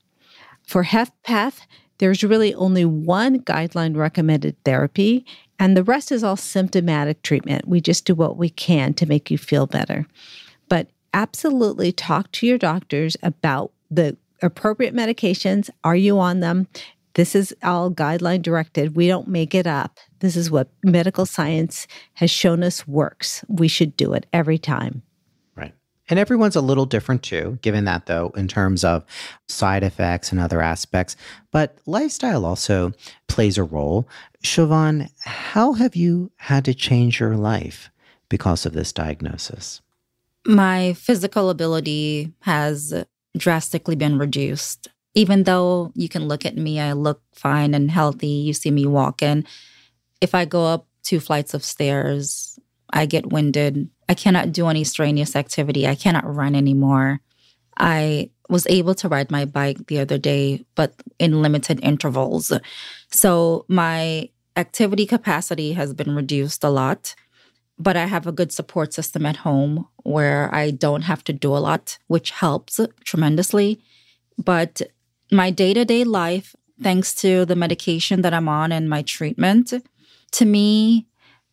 For 0.62 0.85
HFpEF, 0.85 1.62
there's 2.00 2.24
really 2.24 2.54
only 2.54 2.86
one 2.86 3.40
guideline 3.40 3.94
recommended 3.94 4.56
therapy, 4.64 5.24
and 5.58 5.76
the 5.76 5.84
rest 5.84 6.10
is 6.10 6.24
all 6.24 6.36
symptomatic 6.36 7.20
treatment. 7.22 7.68
We 7.68 7.82
just 7.82 8.06
do 8.06 8.14
what 8.14 8.38
we 8.38 8.48
can 8.48 8.94
to 8.94 9.06
make 9.06 9.30
you 9.30 9.36
feel 9.36 9.66
better. 9.66 10.06
But 10.70 10.88
absolutely 11.12 11.92
talk 11.92 12.32
to 12.32 12.46
your 12.46 12.56
doctors 12.56 13.18
about 13.22 13.72
the 13.90 14.16
appropriate 14.40 14.94
medications. 14.94 15.68
Are 15.84 15.94
you 15.94 16.18
on 16.18 16.40
them? 16.40 16.68
This 17.14 17.34
is 17.34 17.54
all 17.62 17.90
guideline 17.90 18.40
directed. 18.40 18.96
We 18.96 19.06
don't 19.06 19.28
make 19.28 19.54
it 19.54 19.66
up. 19.66 19.98
This 20.20 20.36
is 20.36 20.50
what 20.50 20.70
medical 20.82 21.26
science 21.26 21.86
has 22.14 22.30
shown 22.30 22.62
us 22.62 22.88
works. 22.88 23.44
We 23.46 23.68
should 23.68 23.94
do 23.96 24.14
it 24.14 24.24
every 24.32 24.58
time. 24.58 25.02
And 26.11 26.18
everyone's 26.18 26.57
a 26.57 26.61
little 26.61 26.87
different 26.87 27.23
too, 27.23 27.59
given 27.62 27.85
that 27.85 28.07
though, 28.07 28.33
in 28.37 28.49
terms 28.49 28.83
of 28.83 29.05
side 29.49 29.85
effects 29.85 30.33
and 30.33 30.40
other 30.40 30.61
aspects. 30.61 31.16
But 31.53 31.79
lifestyle 31.87 32.44
also 32.44 32.92
plays 33.29 33.57
a 33.57 33.64
role. 33.64 34.09
Siobhan, 34.42 35.09
how 35.20 35.75
have 35.75 35.94
you 35.94 36.33
had 36.37 36.64
to 36.64 36.75
change 36.75 37.20
your 37.20 37.37
life 37.37 37.90
because 38.29 38.66
of 38.66 38.73
this 38.73 38.92
diagnosis? 38.92 39.81
My 40.44 40.94
physical 40.94 41.49
ability 41.49 42.33
has 42.40 43.05
drastically 43.37 43.94
been 43.94 44.18
reduced. 44.18 44.88
Even 45.14 45.44
though 45.44 45.92
you 45.94 46.09
can 46.09 46.27
look 46.27 46.44
at 46.44 46.57
me, 46.57 46.81
I 46.81 46.92
look 46.92 47.23
fine 47.35 47.75
and 47.75 47.90
healthy. 47.90 48.27
You 48.27 48.53
see 48.53 48.70
me 48.70 48.87
walking. 48.87 49.44
If 50.20 50.35
I 50.35 50.44
go 50.44 50.66
up 50.66 50.87
two 51.03 51.20
flights 51.20 51.55
of 51.55 51.64
stairs, 51.64 52.59
I 52.92 53.07
get 53.07 53.31
winded. 53.33 53.90
I 54.11 54.14
cannot 54.14 54.51
do 54.51 54.66
any 54.66 54.83
strenuous 54.83 55.37
activity. 55.37 55.87
I 55.87 55.94
cannot 55.94 56.27
run 56.27 56.57
anymore. 56.57 57.20
I 57.79 58.31
was 58.49 58.66
able 58.66 58.96
to 58.96 59.09
ride 59.09 59.31
my 59.31 59.44
bike 59.44 59.87
the 59.87 60.01
other 60.01 60.18
day, 60.18 60.64
but 60.75 60.94
in 61.20 61.42
limited 61.42 61.79
intervals. 61.81 62.53
So 63.12 63.64
my 63.68 64.29
activity 64.57 65.07
capacity 65.07 65.75
has 65.75 65.94
been 65.94 66.16
reduced 66.16 66.64
a 66.64 66.70
lot, 66.70 67.14
but 67.79 67.96
I 67.96 68.07
have 68.07 68.27
a 68.27 68.33
good 68.33 68.51
support 68.51 68.92
system 68.92 69.25
at 69.27 69.37
home 69.37 69.87
where 70.03 70.53
I 70.53 70.73
don't 70.73 71.03
have 71.03 71.23
to 71.25 71.33
do 71.33 71.57
a 71.57 71.62
lot, 71.68 71.96
which 72.09 72.33
helps 72.33 72.81
tremendously. 73.05 73.81
But 74.37 74.83
my 75.31 75.53
day 75.53 75.73
to 75.73 75.85
day 75.85 76.03
life, 76.03 76.57
thanks 76.83 77.14
to 77.23 77.44
the 77.44 77.55
medication 77.55 78.23
that 78.23 78.35
I'm 78.35 78.49
on 78.49 78.73
and 78.73 78.90
my 78.90 79.03
treatment, 79.03 79.73
to 80.33 80.44
me, 80.44 81.07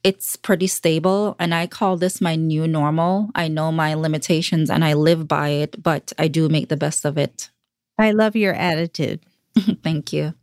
it's 0.08 0.38
pretty 0.38 0.68
stable. 0.68 1.36
And 1.38 1.54
I 1.54 1.68
call 1.68 1.98
this 1.98 2.22
my 2.22 2.38
new 2.38 2.66
normal. 2.66 3.30
I 3.36 3.50
know 3.50 3.74
my 3.74 3.94
limitations 3.94 4.70
and 4.70 4.86
I 4.86 4.94
live 4.94 5.28
by 5.28 5.50
it, 5.50 5.84
but 5.84 6.14
I 6.18 6.30
do 6.30 6.48
make 6.48 6.70
the 6.70 6.78
best 6.78 7.04
of 7.04 7.18
it. 7.18 7.50
I 7.98 8.12
love 8.12 8.34
your 8.34 8.54
attitude. 8.54 9.20
Thank 9.84 10.14
you. 10.14 10.34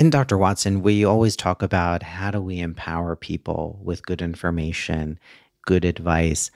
And 0.00 0.10
Dr. 0.10 0.36
Watson, 0.36 0.82
we 0.82 1.04
always 1.04 1.36
talk 1.36 1.62
about 1.62 2.02
how 2.02 2.32
do 2.32 2.40
we 2.40 2.58
empower 2.58 3.14
people 3.14 3.78
with 3.84 4.04
good 4.04 4.20
information. 4.20 5.20
good 5.64 5.84
advice. 5.84 6.50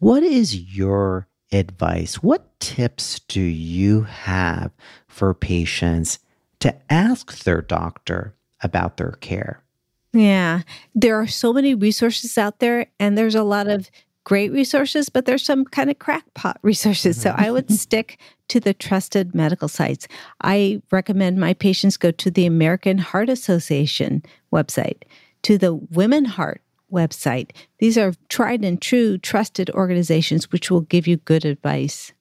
What 0.00 0.24
is 0.24 0.56
your 0.56 1.28
advice? 1.52 2.16
What 2.16 2.58
tips 2.58 3.20
do 3.28 3.40
you 3.40 4.02
have 4.02 4.72
for 5.06 5.34
patients 5.34 6.18
to 6.58 6.74
ask 6.92 7.44
their 7.44 7.62
doctor 7.62 8.34
about 8.60 8.96
their 8.96 9.12
care? 9.12 9.62
Yeah, 10.12 10.62
there 10.94 11.20
are 11.20 11.26
so 11.26 11.52
many 11.52 11.74
resources 11.74 12.36
out 12.36 12.58
there, 12.58 12.86
and 12.98 13.16
there's 13.16 13.36
a 13.36 13.44
lot 13.44 13.68
of 13.68 13.90
great 14.24 14.52
resources, 14.52 15.08
but 15.08 15.24
there's 15.24 15.44
some 15.44 15.64
kind 15.64 15.90
of 15.90 15.98
crackpot 15.98 16.58
resources. 16.62 17.20
So 17.20 17.34
I 17.36 17.50
would 17.50 17.66
mm-hmm. 17.66 17.74
stick 17.86 18.18
to 18.48 18.60
the 18.60 18.74
trusted 18.74 19.34
medical 19.34 19.68
sites. 19.68 20.08
I 20.42 20.82
recommend 20.90 21.38
my 21.38 21.54
patients 21.54 21.96
go 21.96 22.10
to 22.10 22.30
the 22.30 22.46
American 22.46 22.98
Heart 22.98 23.28
Association 23.28 24.22
website, 24.52 25.02
to 25.42 25.56
the 25.56 25.74
Women 25.74 26.24
Heart 26.24 26.62
website. 26.92 27.50
These 27.78 27.96
are 27.96 28.14
tried 28.28 28.64
and 28.64 28.80
true, 28.80 29.16
trusted 29.18 29.70
organizations 29.70 30.50
which 30.50 30.70
will 30.70 30.80
give 30.82 31.06
you 31.06 31.16
good 31.18 31.44
advice. 31.44 32.12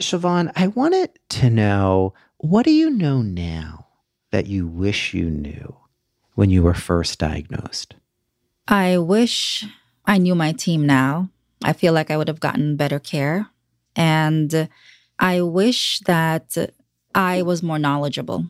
Siobhan, 0.00 0.50
I 0.56 0.66
wanted 0.68 1.10
to 1.30 1.50
know 1.50 2.14
what 2.38 2.64
do 2.64 2.72
you 2.72 2.90
know 2.90 3.22
now 3.22 3.86
that 4.32 4.48
you 4.48 4.66
wish 4.66 5.14
you 5.14 5.30
knew 5.30 5.76
when 6.34 6.50
you 6.50 6.62
were 6.62 6.74
first 6.74 7.18
diagnosed? 7.18 7.94
I 8.68 8.98
wish 8.98 9.64
I 10.06 10.18
knew 10.18 10.34
my 10.34 10.52
team 10.52 10.86
now. 10.86 11.30
I 11.64 11.72
feel 11.72 11.92
like 11.92 12.10
I 12.10 12.16
would 12.16 12.28
have 12.28 12.40
gotten 12.40 12.76
better 12.76 12.98
care. 12.98 13.48
And 13.94 14.68
I 15.18 15.42
wish 15.42 16.00
that 16.00 16.56
I 17.14 17.42
was 17.42 17.62
more 17.62 17.78
knowledgeable. 17.78 18.46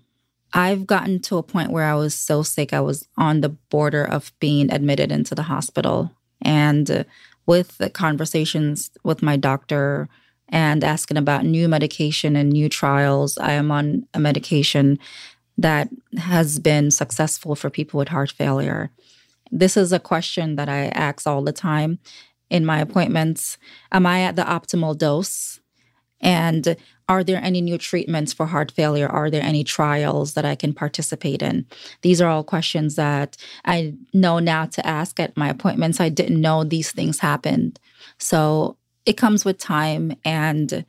I've 0.54 0.86
gotten 0.86 1.20
to 1.20 1.38
a 1.38 1.42
point 1.42 1.70
where 1.70 1.84
I 1.84 1.94
was 1.94 2.14
so 2.14 2.42
sick, 2.42 2.72
I 2.72 2.80
was 2.80 3.08
on 3.16 3.40
the 3.40 3.48
border 3.48 4.04
of 4.04 4.32
being 4.38 4.70
admitted 4.70 5.10
into 5.10 5.34
the 5.34 5.44
hospital. 5.44 6.12
And 6.42 7.06
with 7.46 7.78
the 7.78 7.90
conversations 7.90 8.90
with 9.02 9.22
my 9.22 9.36
doctor 9.36 10.08
and 10.48 10.84
asking 10.84 11.16
about 11.16 11.44
new 11.44 11.68
medication 11.68 12.36
and 12.36 12.50
new 12.50 12.68
trials, 12.68 13.38
I 13.38 13.52
am 13.52 13.70
on 13.70 14.06
a 14.12 14.20
medication 14.20 14.98
that 15.58 15.88
has 16.16 16.58
been 16.58 16.90
successful 16.90 17.54
for 17.54 17.70
people 17.70 17.98
with 17.98 18.08
heart 18.08 18.30
failure. 18.30 18.90
This 19.50 19.76
is 19.76 19.92
a 19.92 20.00
question 20.00 20.56
that 20.56 20.68
I 20.68 20.86
ask 20.88 21.26
all 21.26 21.42
the 21.42 21.52
time 21.52 21.98
in 22.48 22.64
my 22.64 22.80
appointments. 22.80 23.58
Am 23.90 24.06
I 24.06 24.22
at 24.22 24.36
the 24.36 24.42
optimal 24.42 24.96
dose? 24.96 25.60
And 26.20 26.76
are 27.08 27.24
there 27.24 27.40
any 27.42 27.60
new 27.60 27.76
treatments 27.76 28.32
for 28.32 28.46
heart 28.46 28.70
failure? 28.70 29.08
Are 29.08 29.28
there 29.28 29.42
any 29.42 29.64
trials 29.64 30.34
that 30.34 30.44
I 30.44 30.54
can 30.54 30.72
participate 30.72 31.42
in? 31.42 31.66
These 32.02 32.20
are 32.20 32.28
all 32.28 32.44
questions 32.44 32.94
that 32.96 33.36
I 33.64 33.94
know 34.14 34.38
now 34.38 34.66
to 34.66 34.86
ask 34.86 35.18
at 35.20 35.36
my 35.36 35.48
appointments. 35.48 36.00
I 36.00 36.08
didn't 36.08 36.40
know 36.40 36.64
these 36.64 36.92
things 36.92 37.18
happened. 37.18 37.78
So 38.18 38.76
it 39.04 39.14
comes 39.14 39.44
with 39.44 39.58
time 39.58 40.14
and 40.24 40.84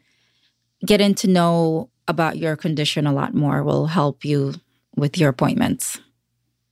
getting 0.86 1.16
to 1.16 1.28
know 1.28 1.90
about 2.08 2.38
your 2.38 2.56
condition 2.56 3.08
a 3.08 3.14
lot 3.14 3.34
more 3.34 3.64
will 3.64 3.88
help 3.88 4.26
you 4.26 4.54
with 4.96 5.18
your 5.18 5.30
appointments. 5.30 6.00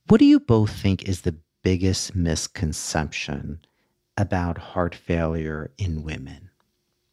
What 0.08 0.18
do 0.18 0.24
you 0.24 0.40
both 0.40 0.70
think 0.70 1.08
is 1.08 1.22
the 1.22 1.36
biggest 1.62 2.14
misconception 2.14 3.60
about 4.16 4.58
heart 4.58 4.94
failure 4.94 5.70
in 5.78 6.02
women? 6.02 6.50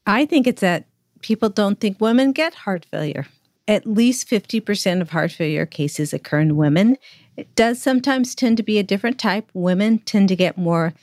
I 0.05 0.25
think 0.25 0.47
it's 0.47 0.61
that 0.61 0.85
people 1.21 1.49
don't 1.49 1.79
think 1.79 2.01
women 2.01 2.31
get 2.31 2.53
heart 2.53 2.85
failure. 2.89 3.27
At 3.67 3.85
least 3.85 4.27
50% 4.27 5.01
of 5.01 5.11
heart 5.11 5.31
failure 5.31 5.65
cases 5.65 6.13
occur 6.13 6.39
in 6.39 6.57
women. 6.57 6.97
It 7.37 7.53
does 7.55 7.81
sometimes 7.81 8.33
tend 8.33 8.57
to 8.57 8.63
be 8.63 8.79
a 8.79 8.83
different 8.83 9.19
type. 9.19 9.49
Women 9.53 9.99
tend 9.99 10.29
to 10.29 10.35
get 10.35 10.57
more 10.57 10.93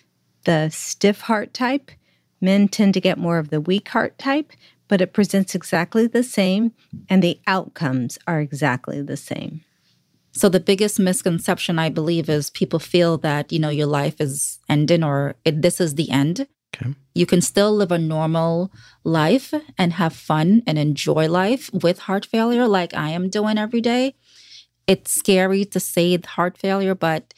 the 0.45 0.71
stiff 0.71 1.23
heart 1.23 1.55
type. 1.55 1.91
Men 2.41 2.69
tend 2.69 2.95
to 2.95 3.01
get 3.01 3.19
more 3.19 3.39
of 3.39 3.51
the 3.51 3.61
weak 3.61 3.89
heart 3.89 4.19
type, 4.19 4.53
but 4.89 5.01
it 5.01 5.13
presents 5.13 5.55
exactly 5.55 6.07
the 6.07 6.23
same 6.23 6.73
and 7.09 7.23
the 7.23 7.41
outcomes 7.47 8.19
are 8.27 8.41
exactly 8.41 9.03
the 9.03 9.17
same. 9.17 9.63
So 10.33 10.51
the 10.51 10.61
biggest 10.61 10.99
misconception 10.99 11.79
I 11.79 11.89
believe 11.89 12.29
is 12.29 12.51
people 12.51 12.79
feel 12.79 13.17
that, 13.19 13.53
you 13.53 13.59
know, 13.59 13.71
your 13.71 13.87
life 13.87 14.21
is 14.21 14.59
ending 14.69 15.03
or 15.03 15.35
it, 15.47 15.63
this 15.63 15.81
is 15.81 15.95
the 15.95 16.11
end. 16.11 16.47
Okay. 16.77 16.95
You 17.15 17.25
can 17.25 17.41
still 17.41 17.75
live 17.75 17.91
a 17.91 17.99
normal 17.99 18.71
life 19.03 19.55
and 19.79 19.95
have 19.95 20.13
fun 20.13 20.63
and 20.67 20.79
enjoy 20.79 21.29
life 21.29 21.73
with 21.73 22.01
heart 22.01 22.27
failure 22.27 22.69
like 22.69 22.93
I 22.93 23.11
am 23.11 23.31
doing 23.31 23.57
every 23.57 23.81
day. 23.81 24.15
It's 24.87 25.11
scary 25.11 25.65
to 25.65 25.81
say 25.81 26.19
heart 26.19 26.59
failure, 26.59 26.95
but 26.95 27.33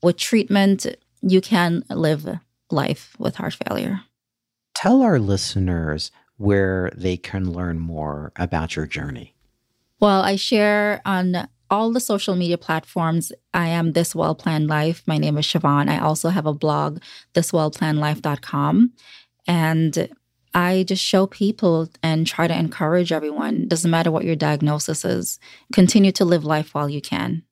with 0.00 0.16
treatment, 0.16 0.86
you 1.20 1.40
can 1.40 1.82
live 1.90 2.38
life 2.70 3.16
with 3.18 3.36
heart 3.36 3.54
failure. 3.66 4.02
Tell 4.74 5.02
our 5.02 5.18
listeners 5.18 6.12
where 6.38 6.90
they 6.96 7.16
can 7.16 7.52
learn 7.52 7.78
more 7.78 8.32
about 8.36 8.74
your 8.74 8.86
journey. 8.86 9.34
Well, 10.00 10.22
I 10.22 10.36
share 10.36 11.02
on 11.04 11.48
all 11.70 11.92
the 11.92 12.00
social 12.00 12.34
media 12.34 12.56
platforms. 12.56 13.32
I 13.52 13.68
am 13.68 13.92
This 13.92 14.14
Well 14.14 14.34
Planned 14.34 14.68
Life. 14.68 15.02
My 15.06 15.18
name 15.18 15.36
is 15.36 15.46
Siobhan. 15.46 15.88
I 15.88 15.98
also 15.98 16.30
have 16.30 16.46
a 16.46 16.54
blog, 16.54 17.00
thiswellplannedlife.com. 17.34 18.92
And 19.46 20.08
I 20.54 20.84
just 20.84 21.04
show 21.04 21.26
people 21.26 21.88
and 22.02 22.26
try 22.26 22.46
to 22.46 22.58
encourage 22.58 23.12
everyone. 23.12 23.68
Doesn't 23.68 23.90
matter 23.90 24.10
what 24.10 24.24
your 24.24 24.36
diagnosis 24.36 25.04
is, 25.04 25.38
continue 25.72 26.12
to 26.12 26.24
live 26.24 26.44
life 26.44 26.74
while 26.74 26.88
you 26.88 27.00
can. 27.00 27.42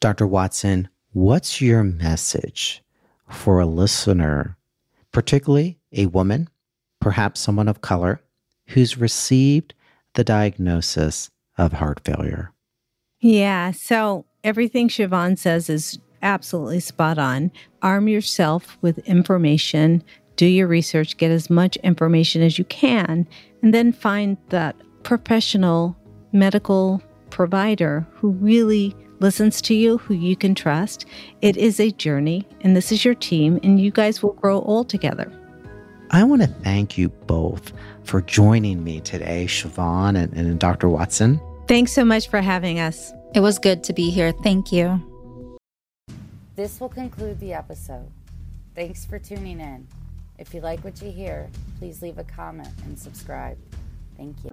Dr. 0.00 0.26
Watson, 0.26 0.88
what's 1.12 1.60
your 1.60 1.84
message 1.84 2.82
for 3.28 3.60
a 3.60 3.66
listener, 3.66 4.56
particularly 5.12 5.78
a 5.92 6.06
woman, 6.06 6.48
perhaps 7.04 7.38
someone 7.38 7.68
of 7.68 7.82
color, 7.82 8.18
who's 8.68 8.96
received 8.96 9.74
the 10.14 10.24
diagnosis 10.24 11.28
of 11.58 11.74
heart 11.74 12.00
failure? 12.02 12.50
Yeah. 13.20 13.72
So 13.72 14.24
everything 14.42 14.88
Siobhan 14.88 15.36
says 15.36 15.68
is 15.68 15.98
absolutely 16.22 16.80
spot 16.80 17.18
on. 17.18 17.52
Arm 17.82 18.08
yourself 18.08 18.78
with 18.80 19.00
information, 19.00 20.02
do 20.36 20.46
your 20.46 20.66
research, 20.66 21.18
get 21.18 21.30
as 21.30 21.50
much 21.50 21.76
information 21.76 22.40
as 22.40 22.58
you 22.58 22.64
can, 22.64 23.28
and 23.60 23.74
then 23.74 23.92
find 23.92 24.38
that 24.48 24.74
professional 25.02 25.94
medical 26.32 27.02
provider 27.28 28.06
who 28.14 28.30
really 28.30 28.96
listens 29.20 29.60
to 29.60 29.74
you, 29.74 29.98
who 29.98 30.14
you 30.14 30.36
can 30.36 30.54
trust. 30.54 31.04
It 31.42 31.58
is 31.58 31.80
a 31.80 31.90
journey, 31.90 32.48
and 32.62 32.74
this 32.74 32.90
is 32.90 33.04
your 33.04 33.14
team, 33.14 33.60
and 33.62 33.78
you 33.78 33.90
guys 33.90 34.22
will 34.22 34.32
grow 34.32 34.62
old 34.62 34.88
together. 34.88 35.30
I 36.10 36.24
want 36.24 36.42
to 36.42 36.48
thank 36.48 36.96
you 36.98 37.08
both 37.08 37.72
for 38.04 38.20
joining 38.22 38.84
me 38.84 39.00
today, 39.00 39.46
Siobhan 39.46 40.16
and, 40.16 40.32
and 40.34 40.58
Dr. 40.58 40.88
Watson. 40.88 41.40
Thanks 41.66 41.92
so 41.92 42.04
much 42.04 42.28
for 42.28 42.40
having 42.40 42.78
us. 42.78 43.12
It 43.34 43.40
was 43.40 43.58
good 43.58 43.82
to 43.84 43.92
be 43.92 44.10
here. 44.10 44.32
Thank 44.32 44.70
you. 44.70 45.02
This 46.56 46.78
will 46.78 46.88
conclude 46.88 47.40
the 47.40 47.52
episode. 47.52 48.08
Thanks 48.74 49.04
for 49.04 49.18
tuning 49.18 49.60
in. 49.60 49.86
If 50.38 50.52
you 50.52 50.60
like 50.60 50.84
what 50.84 51.00
you 51.00 51.10
hear, 51.10 51.48
please 51.78 52.02
leave 52.02 52.18
a 52.18 52.24
comment 52.24 52.68
and 52.84 52.98
subscribe. 52.98 53.56
Thank 54.16 54.36
you. 54.44 54.50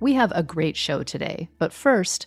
We 0.00 0.14
have 0.14 0.32
a 0.34 0.42
great 0.42 0.76
show 0.76 1.02
today, 1.02 1.48
but 1.58 1.72
first, 1.72 2.26